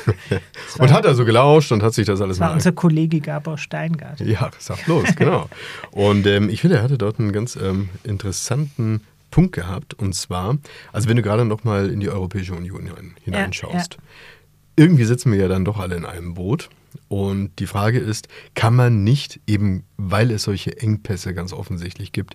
und 0.78 0.92
hat 0.92 1.06
also 1.06 1.24
gelauscht 1.24 1.70
und 1.70 1.84
hat 1.84 1.94
sich 1.94 2.06
das 2.06 2.20
alles 2.20 2.36
das 2.36 2.40
war 2.40 2.48
mal. 2.48 2.54
unser 2.54 2.72
Kollege 2.72 3.20
Gabor 3.20 3.56
Steingart. 3.56 4.18
Ja, 4.18 4.50
sag 4.58 4.84
bloß, 4.84 5.14
genau. 5.14 5.48
und 5.92 6.26
ähm, 6.26 6.48
ich 6.48 6.60
finde, 6.60 6.78
er 6.78 6.82
hatte 6.82 6.98
dort 6.98 7.20
einen 7.20 7.30
ganz 7.32 7.54
ähm, 7.54 7.88
interessanten 8.02 9.02
Punkt 9.36 9.52
gehabt. 9.52 9.92
Und 9.92 10.14
zwar, 10.14 10.56
also 10.94 11.10
wenn 11.10 11.16
du 11.18 11.22
gerade 11.22 11.44
nochmal 11.44 11.90
in 11.90 12.00
die 12.00 12.08
Europäische 12.08 12.54
Union 12.54 13.14
hineinschaust, 13.22 13.94
ja, 13.94 14.00
ja. 14.00 14.84
irgendwie 14.84 15.04
sitzen 15.04 15.30
wir 15.30 15.38
ja 15.38 15.46
dann 15.46 15.66
doch 15.66 15.78
alle 15.78 15.94
in 15.94 16.06
einem 16.06 16.32
Boot. 16.32 16.70
Und 17.08 17.50
die 17.58 17.66
Frage 17.66 17.98
ist, 17.98 18.28
kann 18.54 18.74
man 18.74 19.04
nicht 19.04 19.40
eben, 19.46 19.84
weil 19.98 20.30
es 20.30 20.44
solche 20.44 20.80
Engpässe 20.80 21.34
ganz 21.34 21.52
offensichtlich 21.52 22.12
gibt, 22.12 22.34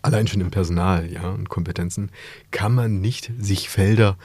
allein 0.00 0.28
schon 0.28 0.40
im 0.40 0.52
Personal 0.52 1.10
ja, 1.10 1.28
und 1.28 1.48
Kompetenzen, 1.48 2.12
kann 2.52 2.72
man 2.72 3.00
nicht 3.00 3.32
sich 3.40 3.68
Felder 3.68 4.16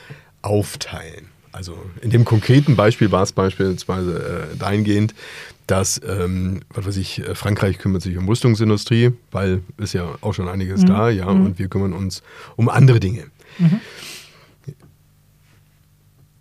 aufteilen? 0.44 1.30
Also 1.52 1.84
in 2.02 2.12
dem 2.12 2.26
konkreten 2.26 2.76
Beispiel 2.76 3.12
war 3.12 3.24
es 3.24 3.32
beispielsweise 3.32 4.50
äh, 4.54 4.58
dahingehend, 4.58 5.16
dass, 5.68 6.02
ähm, 6.06 6.62
was 6.74 6.86
weiß 6.86 6.98
ich, 6.98 7.20
äh, 7.20 7.36
Frankreich 7.36 7.78
kümmert 7.78 8.02
sich 8.02 8.18
um 8.18 8.28
Rüstungsindustrie, 8.28 9.12
weil 9.32 9.62
ist 9.78 9.94
ja 9.94 10.16
auch 10.22 10.34
schon 10.34 10.48
einiges 10.48 10.82
mhm. 10.82 10.88
da, 10.88 11.10
ja, 11.10 11.32
mhm. 11.32 11.46
und 11.46 11.60
wir 11.60 11.68
kümmern 11.68 11.94
uns 11.94 12.24
um 12.56 12.70
andere 12.70 13.00
Dinge. 13.00 13.26
Mhm. 13.60 13.80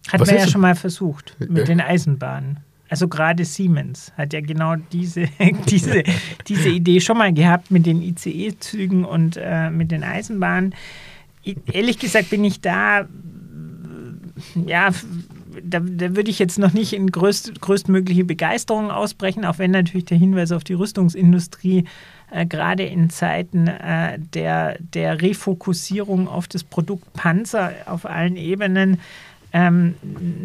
Hatten 0.08 0.26
wir 0.26 0.38
ja 0.38 0.48
schon 0.48 0.60
mal 0.60 0.74
versucht 0.74 1.36
mit 1.38 1.68
den 1.68 1.80
Eisenbahnen. 1.80 2.58
Also 2.92 3.08
gerade 3.08 3.46
Siemens 3.46 4.12
hat 4.18 4.34
ja 4.34 4.42
genau 4.42 4.76
diese, 4.76 5.26
diese, 5.68 6.02
diese 6.46 6.68
Idee 6.68 7.00
schon 7.00 7.16
mal 7.16 7.32
gehabt 7.32 7.70
mit 7.70 7.86
den 7.86 8.02
ICE-Zügen 8.02 9.06
und 9.06 9.38
äh, 9.40 9.70
mit 9.70 9.90
den 9.90 10.04
Eisenbahnen. 10.04 10.74
Ehrlich 11.72 11.98
gesagt 11.98 12.28
bin 12.28 12.44
ich 12.44 12.60
da, 12.60 13.08
ja, 14.66 14.90
da, 15.62 15.80
da, 15.80 16.16
würde 16.16 16.30
ich 16.30 16.38
jetzt 16.38 16.58
noch 16.58 16.72
nicht 16.72 16.92
in 16.92 17.10
größt, 17.10 17.60
größtmögliche 17.60 18.24
Begeisterung 18.24 18.90
ausbrechen, 18.90 19.44
auch 19.44 19.58
wenn 19.58 19.70
natürlich 19.70 20.06
der 20.06 20.18
Hinweis 20.18 20.52
auf 20.52 20.64
die 20.64 20.74
Rüstungsindustrie 20.74 21.84
äh, 22.30 22.46
gerade 22.46 22.84
in 22.84 23.10
Zeiten 23.10 23.66
äh, 23.66 24.18
der, 24.18 24.76
der 24.78 25.20
Refokussierung 25.20 26.28
auf 26.28 26.48
das 26.48 26.64
Produkt 26.64 27.12
Panzer 27.12 27.72
auf 27.86 28.06
allen 28.06 28.36
Ebenen 28.36 29.00
ähm, 29.52 29.96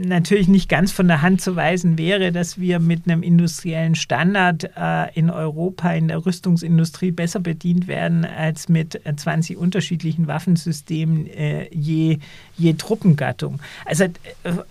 natürlich 0.05 0.49
nicht 0.49 0.69
ganz 0.69 0.91
von 0.91 1.07
der 1.07 1.21
Hand 1.21 1.39
zu 1.41 1.55
weisen 1.55 1.97
wäre, 1.97 2.33
dass 2.33 2.59
wir 2.59 2.79
mit 2.79 3.03
einem 3.05 3.21
industriellen 3.23 3.95
Standard 3.95 4.69
äh, 4.75 5.17
in 5.17 5.29
Europa 5.29 5.93
in 5.93 6.09
der 6.09 6.25
Rüstungsindustrie 6.25 7.11
besser 7.11 7.39
bedient 7.39 7.87
werden 7.87 8.25
als 8.25 8.67
mit 8.67 8.99
20 9.15 9.55
äh, 9.55 9.59
unterschiedlichen 9.59 10.27
Waffensystemen 10.27 11.25
äh, 11.27 11.73
je, 11.73 12.17
je 12.57 12.73
Truppengattung. 12.73 13.61
Also 13.85 14.03
äh, 14.03 14.09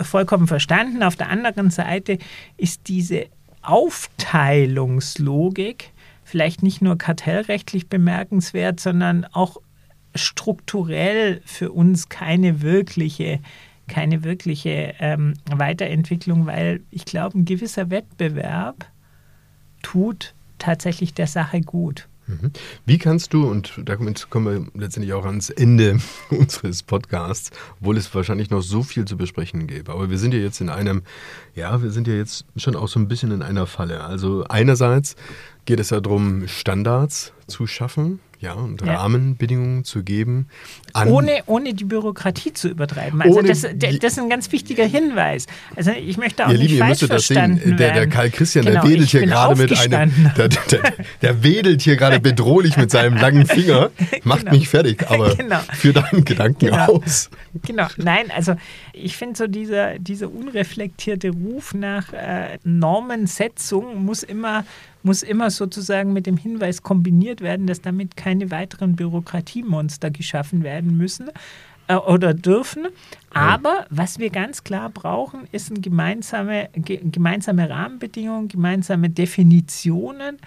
vollkommen 0.03 0.49
verstanden. 0.49 1.03
Auf 1.03 1.17
der 1.17 1.31
anderen 1.31 1.71
Seite 1.71 2.19
ist 2.59 2.89
diese 2.89 3.25
Aufteilungslogik 3.63 5.93
vielleicht 6.25 6.63
nicht 6.63 6.83
nur 6.83 6.99
kartellrechtlich 6.99 7.89
bemerkenswert, 7.89 8.81
sondern 8.81 9.25
auch 9.33 9.63
strukturell 10.15 11.41
für 11.45 11.73
uns 11.73 12.09
keine 12.09 12.63
wirkliche 12.63 13.41
keine 13.89 14.25
wirkliche 14.25 14.95
ähm, 14.99 15.35
Weiterentwicklung, 15.51 16.47
weil 16.47 16.81
ich 16.91 17.05
glaube, 17.05 17.39
ein 17.39 17.45
gewisser 17.45 17.91
Wettbewerb 17.91 18.87
tut 19.83 20.35
tatsächlich 20.59 21.15
der 21.15 21.27
Sache 21.27 21.61
gut. 21.61 22.09
Mhm. 22.27 22.51
Wie 22.85 22.99
kannst 22.99 23.33
du, 23.33 23.49
und 23.49 23.73
damit 23.85 24.31
kommen 24.31 24.47
wir 24.75 24.81
letztendlich 24.81 25.15
auch 25.15 25.25
ans 25.25 25.51
Ende 25.51 25.99
unseres 26.31 26.83
Podcasts, 26.83 27.51
obwohl 27.81 27.97
es 27.97 28.13
wahrscheinlich 28.15 28.51
noch 28.51 28.63
so 28.63 28.83
viel 28.83 29.05
zu 29.05 29.17
besprechen 29.17 29.67
gäbe, 29.67 29.93
aber 29.93 30.11
wir 30.11 30.19
sind 30.19 30.35
ja 30.35 30.41
jetzt 30.41 30.61
in 30.61 30.69
einem, 30.69 31.03
ja, 31.55 31.83
wir 31.83 31.91
sind 31.91 32.09
ja 32.09 32.15
jetzt 32.15 32.45
schon 32.57 32.75
auch 32.75 32.89
so 32.89 32.99
ein 32.99 33.09
bisschen 33.09 33.31
in 33.31 33.43
einer 33.43 33.67
Falle. 33.67 34.03
Also 34.03 34.45
einerseits 34.49 35.15
geht 35.67 35.79
es 35.79 35.91
ja 35.91 36.01
darum, 36.01 36.49
Standards 36.49 37.33
zu 37.47 37.67
schaffen, 37.67 38.19
ja, 38.41 38.53
und 38.53 38.83
ja. 38.83 38.97
Rahmenbedingungen 38.97 39.85
zu 39.85 40.03
geben. 40.03 40.49
ohne, 40.95 41.43
ohne 41.47 41.75
die 41.75 41.85
Bürokratie 41.85 42.53
zu 42.53 42.69
übertreiben. 42.69 43.21
Also 43.23 43.43
das, 43.43 43.63
das, 43.63 43.95
ist 43.95 44.19
ein 44.19 44.29
ganz 44.29 44.53
wichtiger 44.53 44.85
Hinweis. 44.85 45.47
Also 45.75 45.91
ich 45.93 46.17
möchte 46.19 46.47
auch 46.47 46.51
ihr 46.51 46.59
nicht 46.59 46.71
Lieben, 46.73 46.87
falsch 46.87 47.03
ihr 47.03 47.09
das 47.09 47.27
sehen. 47.27 47.77
Der, 47.79 47.95
der 47.95 48.07
Karl 48.09 48.31
Christian, 48.31 48.65
genau, 48.67 48.83
der 48.83 48.91
wedelt 48.91 49.09
hier 49.11 49.27
gerade 49.27 49.57
mit 49.57 49.79
einem, 49.79 50.31
der, 50.37 50.49
der, 50.49 50.83
der, 51.23 51.43
wedelt 51.43 51.83
hier 51.83 51.97
gerade 51.97 52.21
bedrohlich 52.21 52.77
mit 52.77 52.91
seinem 52.91 53.17
langen 53.17 53.47
Finger, 53.47 53.91
macht 54.25 54.41
genau. 54.41 54.53
mich 54.53 54.69
fertig, 54.69 55.09
aber 55.09 55.35
genau. 55.35 55.61
für 55.73 55.93
deinen 55.93 56.25
Gedanken 56.25 56.67
genau. 56.67 56.87
aus. 56.87 57.31
Genau, 57.65 57.87
nein, 57.97 58.31
also 58.35 58.55
ich 58.93 59.17
finde 59.17 59.37
so 59.37 59.47
dieser, 59.47 59.99
dieser 59.99 60.31
unreflektierte 60.31 61.31
Ruf 61.31 61.75
nach 61.75 62.13
äh, 62.13 62.59
Normensetzung 62.65 64.05
muss 64.05 64.23
immer 64.23 64.65
muss 65.07 65.23
immer 65.23 65.51
sozusagen 65.51 66.13
mit 66.13 66.27
dem 66.27 66.37
Hinweis 66.37 66.83
kombiniert 66.83 67.41
werden, 67.41 67.67
dass 67.67 67.81
damit 67.81 68.17
keine 68.17 68.51
weiteren 68.51 68.97
Bürokratiemonster 68.97 70.11
geschaffen 70.11 70.65
werden 70.65 70.97
müssen 70.97 71.31
äh, 71.87 71.95
oder 71.95 72.35
dürfen. 72.35 72.89
Aber 73.33 73.87
was 73.89 74.19
wir 74.19 74.31
ganz 74.31 74.65
klar 74.65 74.91
brauchen, 74.91 75.47
ist 75.53 75.71
eine 75.71 75.81
gemeinsame, 75.81 76.69
ge, 76.75 77.01
gemeinsame 77.05 77.71
Rahmenbedingungen, 77.71 78.49
gemeinsame 78.49 79.09
Definitionen, 79.09 80.39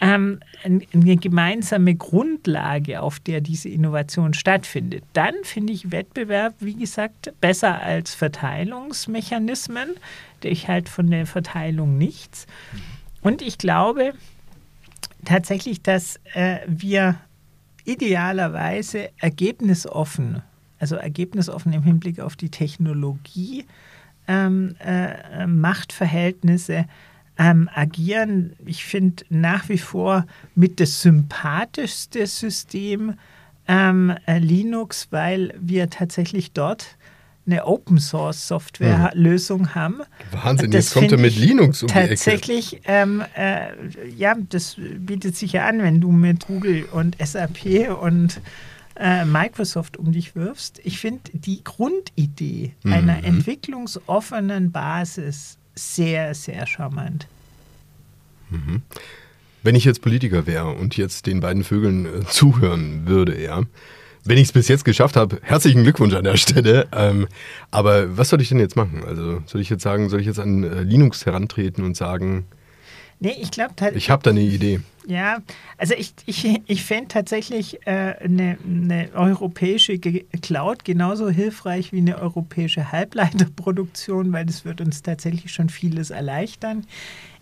ähm, 0.00 0.40
eine 0.64 1.16
gemeinsame 1.16 1.94
Grundlage, 1.94 3.02
auf 3.02 3.20
der 3.20 3.42
diese 3.42 3.68
Innovation 3.68 4.32
stattfindet. 4.32 5.04
Dann 5.12 5.34
finde 5.42 5.74
ich 5.74 5.90
Wettbewerb, 5.90 6.54
wie 6.60 6.76
gesagt, 6.76 7.32
besser 7.42 7.82
als 7.82 8.14
Verteilungsmechanismen. 8.14 9.90
Ich 10.42 10.68
halte 10.68 10.90
von 10.90 11.10
der 11.10 11.26
Verteilung 11.26 11.98
nichts. 11.98 12.46
Und 13.28 13.42
ich 13.42 13.58
glaube 13.58 14.14
tatsächlich, 15.26 15.82
dass 15.82 16.18
äh, 16.32 16.60
wir 16.66 17.16
idealerweise 17.84 19.10
ergebnisoffen, 19.18 20.40
also 20.78 20.96
ergebnisoffen 20.96 21.74
im 21.74 21.82
Hinblick 21.82 22.20
auf 22.20 22.36
die 22.36 22.48
Technologie, 22.48 23.66
ähm, 24.28 24.76
äh, 24.82 25.46
Machtverhältnisse 25.46 26.86
ähm, 27.36 27.68
agieren. 27.74 28.56
Ich 28.64 28.86
finde 28.86 29.24
nach 29.28 29.68
wie 29.68 29.76
vor 29.76 30.24
mit 30.54 30.80
das 30.80 31.02
sympathischste 31.02 32.26
System 32.26 33.18
ähm, 33.66 34.16
äh, 34.24 34.38
Linux, 34.38 35.08
weil 35.10 35.52
wir 35.60 35.90
tatsächlich 35.90 36.52
dort 36.52 36.96
eine 37.48 37.64
Open 37.66 37.98
Source 37.98 38.46
Software 38.46 39.10
Lösung 39.14 39.74
haben. 39.74 40.00
Wahnsinn, 40.30 40.70
Das 40.70 40.86
jetzt 40.86 40.94
kommt 40.94 41.12
er 41.12 41.18
mit 41.18 41.36
Linux 41.36 41.82
um. 41.82 41.88
Tatsächlich, 41.88 42.80
ähm, 42.84 43.22
äh, 43.34 43.68
ja, 44.16 44.36
das 44.48 44.76
bietet 44.98 45.34
sich 45.36 45.52
ja 45.52 45.66
an, 45.66 45.82
wenn 45.82 46.00
du 46.00 46.12
mit 46.12 46.46
Google 46.46 46.84
und 46.92 47.16
SAP 47.24 47.88
und 48.00 48.40
äh, 49.00 49.24
Microsoft 49.24 49.96
um 49.96 50.12
dich 50.12 50.34
wirfst. 50.36 50.80
Ich 50.84 50.98
finde 50.98 51.20
die 51.32 51.62
Grundidee 51.64 52.72
Mhm. 52.82 52.92
einer 52.92 53.24
entwicklungsoffenen 53.24 54.70
Basis 54.72 55.56
sehr, 55.74 56.34
sehr 56.34 56.66
charmant. 56.66 57.26
Wenn 59.62 59.74
ich 59.74 59.84
jetzt 59.84 60.02
Politiker 60.02 60.46
wäre 60.46 60.70
und 60.70 60.96
jetzt 60.96 61.26
den 61.26 61.40
beiden 61.40 61.64
Vögeln 61.64 62.06
äh, 62.06 62.24
zuhören 62.26 63.06
würde, 63.06 63.40
ja, 63.40 63.62
wenn 64.28 64.38
ich 64.38 64.44
es 64.44 64.52
bis 64.52 64.68
jetzt 64.68 64.84
geschafft 64.84 65.16
habe, 65.16 65.40
herzlichen 65.42 65.82
Glückwunsch 65.82 66.14
an 66.14 66.22
der 66.24 66.36
Stelle. 66.36 66.86
Ähm, 66.92 67.26
aber 67.70 68.16
was 68.16 68.28
soll 68.28 68.40
ich 68.40 68.48
denn 68.50 68.60
jetzt 68.60 68.76
machen? 68.76 69.02
Also 69.06 69.42
soll 69.46 69.60
ich 69.60 69.70
jetzt 69.70 69.82
sagen, 69.82 70.08
soll 70.08 70.20
ich 70.20 70.26
jetzt 70.26 70.38
an 70.38 70.62
äh, 70.64 70.82
Linux 70.82 71.26
herantreten 71.26 71.82
und 71.84 71.96
sagen, 71.96 72.46
Nee, 73.20 73.34
ich 73.40 73.50
glaube 73.50 73.74
tatsächlich. 73.74 74.04
ich 74.04 74.10
habe 74.10 74.22
da 74.22 74.30
eine 74.30 74.42
Idee? 74.42 74.78
Ja, 75.06 75.38
also 75.76 75.94
ich, 75.94 76.12
ich, 76.26 76.60
ich 76.66 76.84
fände 76.84 77.08
tatsächlich 77.08 77.84
äh, 77.86 78.14
eine, 78.20 78.58
eine 78.64 79.08
europäische 79.14 79.98
Cloud 79.98 80.84
genauso 80.84 81.28
hilfreich 81.28 81.90
wie 81.92 81.98
eine 81.98 82.20
europäische 82.20 82.92
Halbleiterproduktion, 82.92 84.32
weil 84.32 84.46
das 84.46 84.64
wird 84.64 84.80
uns 84.80 85.02
tatsächlich 85.02 85.52
schon 85.52 85.68
vieles 85.68 86.10
erleichtern. 86.10 86.86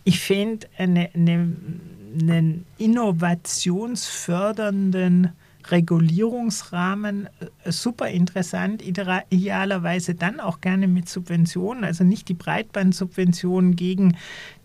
Ich 0.04 0.20
fände 0.20 0.66
eine, 0.78 1.10
eine, 1.12 1.52
einen 2.22 2.64
innovationsfördernden 2.78 5.32
Regulierungsrahmen 5.70 7.26
äh, 7.26 7.72
super 7.72 8.08
interessant, 8.08 8.82
idealerweise 8.82 10.14
dann 10.14 10.40
auch 10.40 10.60
gerne 10.60 10.88
mit 10.88 11.08
Subventionen, 11.08 11.84
also 11.84 12.04
nicht 12.04 12.28
die 12.28 12.34
Breitbandsubventionen 12.34 13.76
gegen 13.76 14.16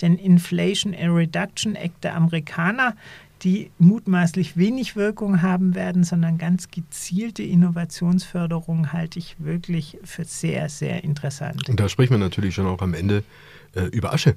den 0.02 0.18
Inflation 0.18 0.94
Reduction 0.94 1.76
Act 1.76 2.04
der 2.04 2.16
Amerikaner, 2.16 2.96
die 3.44 3.72
mutmaßlich 3.80 4.56
wenig 4.56 4.96
Wirkung 4.96 5.42
haben 5.42 5.74
werden, 5.74 6.04
sondern 6.04 6.38
ganz 6.38 6.70
gezielte 6.70 7.42
Innovationsförderung 7.42 8.94
halte 8.94 9.18
ich 9.18 9.36
wirklich 9.40 9.98
für 10.04 10.26
sehr, 10.26 10.70
sehr 10.70 11.04
interessant. 11.04 11.68
Und 11.68 11.80
da 11.80 11.90
spricht 11.90 12.12
man 12.12 12.20
natürlich 12.20 12.54
schon 12.54 12.68
auch 12.68 12.82
am 12.82 12.94
Ende 12.94 13.24
äh, 13.74 13.86
über 13.86 14.14
Asche. 14.14 14.36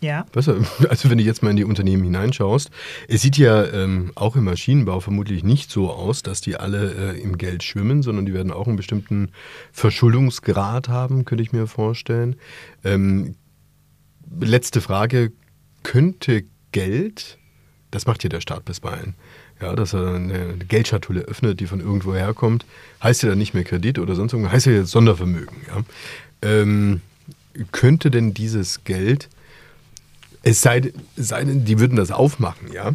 Ja, 0.00 0.26
du, 0.32 0.40
also 0.88 1.10
wenn 1.10 1.18
du 1.18 1.24
jetzt 1.24 1.42
mal 1.42 1.50
in 1.50 1.56
die 1.56 1.64
Unternehmen 1.64 2.04
hineinschaust, 2.04 2.70
es 3.08 3.22
sieht 3.22 3.36
ja 3.36 3.64
ähm, 3.64 4.12
auch 4.14 4.36
im 4.36 4.44
Maschinenbau 4.44 5.00
vermutlich 5.00 5.42
nicht 5.42 5.70
so 5.70 5.90
aus, 5.90 6.22
dass 6.22 6.40
die 6.40 6.56
alle 6.56 7.14
äh, 7.14 7.20
im 7.20 7.38
Geld 7.38 7.62
schwimmen, 7.62 8.02
sondern 8.02 8.26
die 8.26 8.34
werden 8.34 8.52
auch 8.52 8.66
einen 8.66 8.76
bestimmten 8.76 9.30
Verschuldungsgrad 9.72 10.88
haben, 10.88 11.24
könnte 11.24 11.42
ich 11.42 11.52
mir 11.52 11.66
vorstellen. 11.66 12.36
Ähm, 12.84 13.34
letzte 14.40 14.80
Frage, 14.80 15.32
könnte 15.82 16.44
Geld, 16.72 17.38
das 17.90 18.06
macht 18.06 18.22
ja 18.22 18.28
der 18.28 18.40
Staat 18.40 18.64
bisweilen, 18.64 19.14
ja, 19.60 19.74
dass 19.74 19.94
er 19.94 20.14
eine 20.14 20.56
Geldschatulle 20.68 21.22
öffnet, 21.22 21.58
die 21.60 21.66
von 21.66 21.80
irgendwo 21.80 22.14
herkommt, 22.14 22.64
heißt 23.02 23.22
ja 23.22 23.30
dann 23.30 23.38
nicht 23.38 23.54
mehr 23.54 23.64
Kredit 23.64 23.98
oder 23.98 24.14
sonst 24.14 24.32
irgendwas, 24.32 24.52
heißt 24.52 24.66
ja 24.66 24.72
jetzt 24.72 24.90
Sondervermögen. 24.90 25.56
Ja. 25.66 25.82
Ähm, 26.42 27.00
könnte 27.72 28.10
denn 28.10 28.34
dieses 28.34 28.84
Geld 28.84 29.28
es 30.48 30.62
sei, 30.62 30.92
sei 31.16 31.44
denn, 31.44 31.64
die 31.64 31.78
würden 31.78 31.96
das 31.96 32.10
aufmachen, 32.10 32.72
ja. 32.72 32.92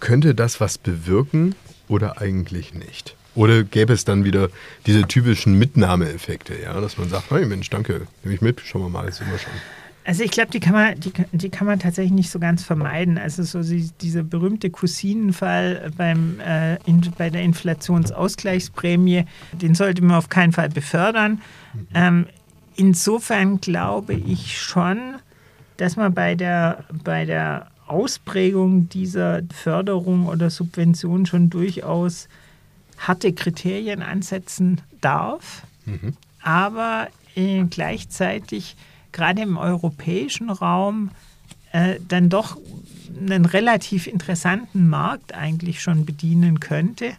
Könnte 0.00 0.34
das 0.34 0.60
was 0.60 0.76
bewirken 0.76 1.54
oder 1.88 2.20
eigentlich 2.20 2.74
nicht? 2.74 3.14
Oder 3.34 3.62
gäbe 3.64 3.92
es 3.92 4.04
dann 4.04 4.24
wieder 4.24 4.48
diese 4.86 5.02
typischen 5.02 5.58
Mitnahmeeffekte, 5.58 6.54
ja, 6.60 6.80
dass 6.80 6.98
man 6.98 7.08
sagt, 7.08 7.30
hey 7.30 7.46
Mensch, 7.46 7.70
danke, 7.70 8.06
nehme 8.22 8.34
ich 8.34 8.40
mit, 8.40 8.60
schauen 8.60 8.82
wir 8.82 8.88
mal, 8.88 9.06
ist 9.06 9.20
immer 9.20 9.38
schon. 9.38 9.52
Also 10.04 10.22
ich 10.22 10.30
glaube, 10.30 10.50
die 10.52 10.60
kann 10.60 10.72
man, 10.72 10.98
die, 10.98 11.12
die 11.32 11.48
kann 11.48 11.66
man 11.66 11.78
tatsächlich 11.78 12.12
nicht 12.12 12.30
so 12.30 12.38
ganz 12.38 12.62
vermeiden. 12.62 13.18
Also 13.18 13.42
so 13.42 13.62
die, 13.62 13.90
dieser 14.00 14.22
berühmte 14.22 14.70
Cousinenfall 14.70 15.90
beim, 15.96 16.40
äh, 16.40 16.76
in, 16.86 17.02
bei 17.18 17.28
der 17.28 17.42
Inflationsausgleichsprämie, 17.42 19.24
den 19.52 19.74
sollte 19.74 20.02
man 20.02 20.16
auf 20.16 20.28
keinen 20.28 20.52
Fall 20.52 20.68
befördern. 20.68 21.42
Ähm, 21.92 22.26
insofern 22.76 23.60
glaube 23.60 24.14
ich 24.14 24.60
schon, 24.60 25.16
dass 25.76 25.96
man 25.96 26.14
bei 26.14 26.34
der, 26.34 26.84
bei 27.04 27.24
der 27.24 27.68
Ausprägung 27.86 28.88
dieser 28.88 29.42
Förderung 29.52 30.26
oder 30.26 30.50
Subvention 30.50 31.26
schon 31.26 31.50
durchaus 31.50 32.28
harte 32.98 33.32
Kriterien 33.32 34.02
ansetzen 34.02 34.80
darf, 35.00 35.62
aber 36.42 37.08
äh, 37.34 37.64
gleichzeitig 37.64 38.76
gerade 39.12 39.42
im 39.42 39.56
europäischen 39.56 40.50
Raum 40.50 41.10
äh, 41.72 41.96
dann 42.08 42.28
doch 42.28 42.56
einen 43.20 43.44
relativ 43.44 44.06
interessanten 44.06 44.88
Markt 44.88 45.34
eigentlich 45.34 45.80
schon 45.80 46.04
bedienen 46.04 46.60
könnte. 46.60 47.12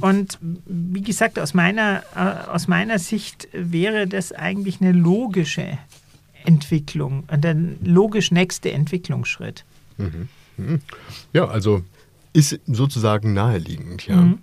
Und 0.00 0.38
wie 0.66 1.02
gesagt, 1.02 1.38
aus 1.38 1.52
meiner, 1.52 2.04
äh, 2.14 2.48
aus 2.48 2.68
meiner 2.68 2.98
Sicht 2.98 3.48
wäre 3.52 4.06
das 4.06 4.32
eigentlich 4.32 4.80
eine 4.80 4.92
logische 4.92 5.78
Entwicklung 6.44 7.24
ein 7.28 7.78
logisch 7.82 8.30
nächster 8.30 8.70
Entwicklungsschritt. 8.70 9.64
Ja, 11.32 11.48
also 11.48 11.82
ist 12.32 12.60
sozusagen 12.66 13.32
naheliegend, 13.32 14.06
ja. 14.06 14.16
Mhm. 14.16 14.38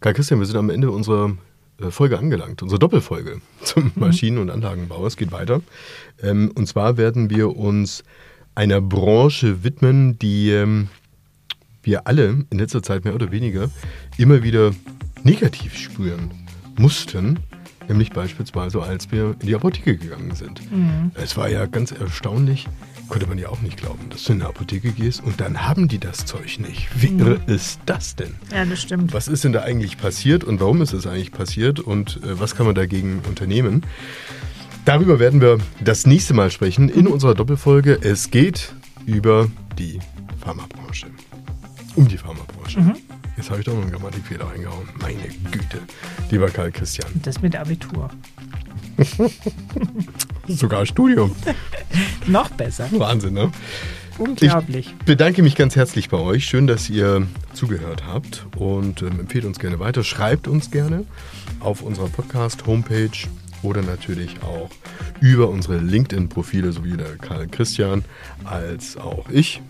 Karl 0.00 0.14
Christian, 0.14 0.40
wir 0.40 0.46
sind 0.46 0.56
am 0.56 0.70
Ende 0.70 0.90
unserer 0.90 1.36
äh, 1.80 1.90
Folge 1.90 2.18
angelangt, 2.18 2.62
unsere 2.62 2.78
Doppelfolge 2.78 3.40
zum 3.62 3.92
Maschinen- 3.94 4.38
und 4.38 4.50
Anlagenbau. 4.50 5.06
Es 5.06 5.16
geht 5.16 5.32
weiter. 5.32 5.62
Ähm, 6.22 6.50
und 6.54 6.66
zwar 6.66 6.96
werden 6.96 7.30
wir 7.30 7.56
uns 7.56 8.04
einer 8.54 8.80
Branche 8.80 9.62
widmen, 9.62 10.18
die 10.18 10.50
ähm, 10.50 10.88
wir 11.82 12.06
alle 12.06 12.44
in 12.50 12.58
letzter 12.58 12.82
Zeit 12.82 13.04
mehr 13.04 13.14
oder 13.14 13.30
weniger 13.30 13.70
immer 14.16 14.42
wieder 14.42 14.72
negativ 15.22 15.76
spüren 15.76 16.30
mussten. 16.76 17.38
Nämlich 17.88 18.10
beispielsweise, 18.10 18.82
als 18.82 19.10
wir 19.10 19.34
in 19.40 19.46
die 19.46 19.54
Apotheke 19.54 19.96
gegangen 19.96 20.34
sind. 20.34 20.60
Es 21.14 21.36
war 21.36 21.48
ja 21.48 21.66
ganz 21.66 21.90
erstaunlich, 21.90 22.66
konnte 23.08 23.26
man 23.26 23.38
ja 23.38 23.48
auch 23.48 23.62
nicht 23.62 23.78
glauben, 23.78 24.10
dass 24.10 24.24
du 24.24 24.34
in 24.34 24.40
eine 24.40 24.50
Apotheke 24.50 24.92
gehst 24.92 25.22
und 25.24 25.40
dann 25.40 25.66
haben 25.66 25.88
die 25.88 25.98
das 25.98 26.26
Zeug 26.26 26.58
nicht. 26.58 26.88
Wie 26.94 27.08
irre 27.08 27.40
ist 27.46 27.80
das 27.86 28.14
denn? 28.14 28.34
Ja, 28.52 28.64
das 28.64 28.82
stimmt. 28.82 29.14
Was 29.14 29.28
ist 29.28 29.44
denn 29.44 29.52
da 29.52 29.62
eigentlich 29.62 29.96
passiert 29.96 30.44
und 30.44 30.60
warum 30.60 30.82
ist 30.82 30.92
es 30.92 31.06
eigentlich 31.06 31.32
passiert 31.32 31.80
und 31.80 32.18
äh, 32.22 32.38
was 32.38 32.54
kann 32.54 32.66
man 32.66 32.74
dagegen 32.74 33.22
unternehmen? 33.26 33.82
Darüber 34.84 35.18
werden 35.18 35.40
wir 35.40 35.58
das 35.82 36.06
nächste 36.06 36.34
Mal 36.34 36.50
sprechen 36.50 36.88
in 36.88 37.06
unserer 37.06 37.34
Doppelfolge. 37.34 37.98
Es 38.02 38.30
geht 38.30 38.74
über 39.06 39.48
die 39.78 39.98
Pharmabranche. 40.40 41.06
Um 41.94 42.08
die 42.08 42.18
Pharmabranche. 42.18 42.94
Jetzt 43.38 43.50
habe 43.50 43.60
ich 43.60 43.66
doch 43.66 43.74
noch 43.74 43.82
einen 43.82 43.92
Grammatikfehler 43.92 44.50
eingehauen. 44.50 44.88
Meine 45.00 45.22
Güte, 45.52 45.78
lieber 46.28 46.48
Karl 46.50 46.72
Christian. 46.72 47.08
Das 47.22 47.40
mit 47.40 47.54
Abitur. 47.54 48.10
Sogar 50.48 50.84
Studium. 50.84 51.36
Noch 52.26 52.48
besser. 52.50 52.88
Wahnsinn, 52.90 53.34
ne? 53.34 53.52
Unglaublich. 54.18 54.92
Ich 54.98 55.04
bedanke 55.04 55.44
mich 55.44 55.54
ganz 55.54 55.76
herzlich 55.76 56.08
bei 56.08 56.16
euch. 56.16 56.46
Schön, 56.46 56.66
dass 56.66 56.90
ihr 56.90 57.28
zugehört 57.52 58.04
habt 58.04 58.44
und 58.56 59.02
ähm, 59.02 59.20
empfehlt 59.20 59.44
uns 59.44 59.60
gerne 59.60 59.78
weiter. 59.78 60.02
Schreibt 60.02 60.48
uns 60.48 60.72
gerne 60.72 61.04
auf 61.60 61.82
unserer 61.82 62.08
Podcast-Homepage 62.08 63.28
oder 63.62 63.82
natürlich 63.82 64.42
auch 64.42 64.68
über 65.20 65.48
unsere 65.48 65.78
LinkedIn-Profile, 65.78 66.72
sowie 66.72 66.96
der 66.96 67.16
Karl 67.18 67.46
Christian 67.46 68.04
als 68.42 68.96
auch 68.96 69.28
ich 69.30 69.62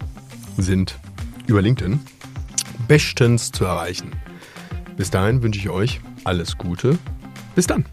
sind 0.56 0.98
über 1.46 1.60
LinkedIn 1.60 2.00
bestens 2.88 3.52
zu 3.52 3.64
erreichen. 3.64 4.10
Bis 4.96 5.10
dahin 5.10 5.42
wünsche 5.42 5.60
ich 5.60 5.68
euch 5.68 6.00
alles 6.24 6.58
Gute. 6.58 6.98
Bis 7.54 7.66
dann. 7.66 7.84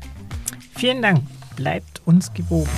Vielen 0.76 1.02
Dank. 1.02 1.22
Bleibt 1.56 2.02
uns 2.06 2.34
gewogen. 2.34 2.70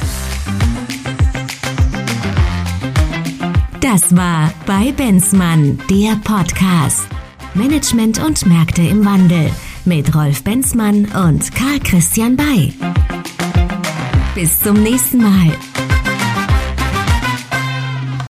Das 3.79 4.15
war 4.15 4.51
bei 4.65 4.91
Benzmann, 4.91 5.79
der 5.89 6.17
Podcast. 6.23 7.07
Management 7.53 8.19
und 8.23 8.45
Märkte 8.45 8.81
im 8.81 9.05
Wandel 9.05 9.51
mit 9.85 10.13
Rolf 10.13 10.43
Benzmann 10.43 11.05
und 11.05 11.55
Karl 11.55 11.79
Christian 11.79 12.35
Bay. 12.35 12.73
Bis 14.35 14.59
zum 14.59 14.83
nächsten 14.83 15.19
Mal. 15.19 15.53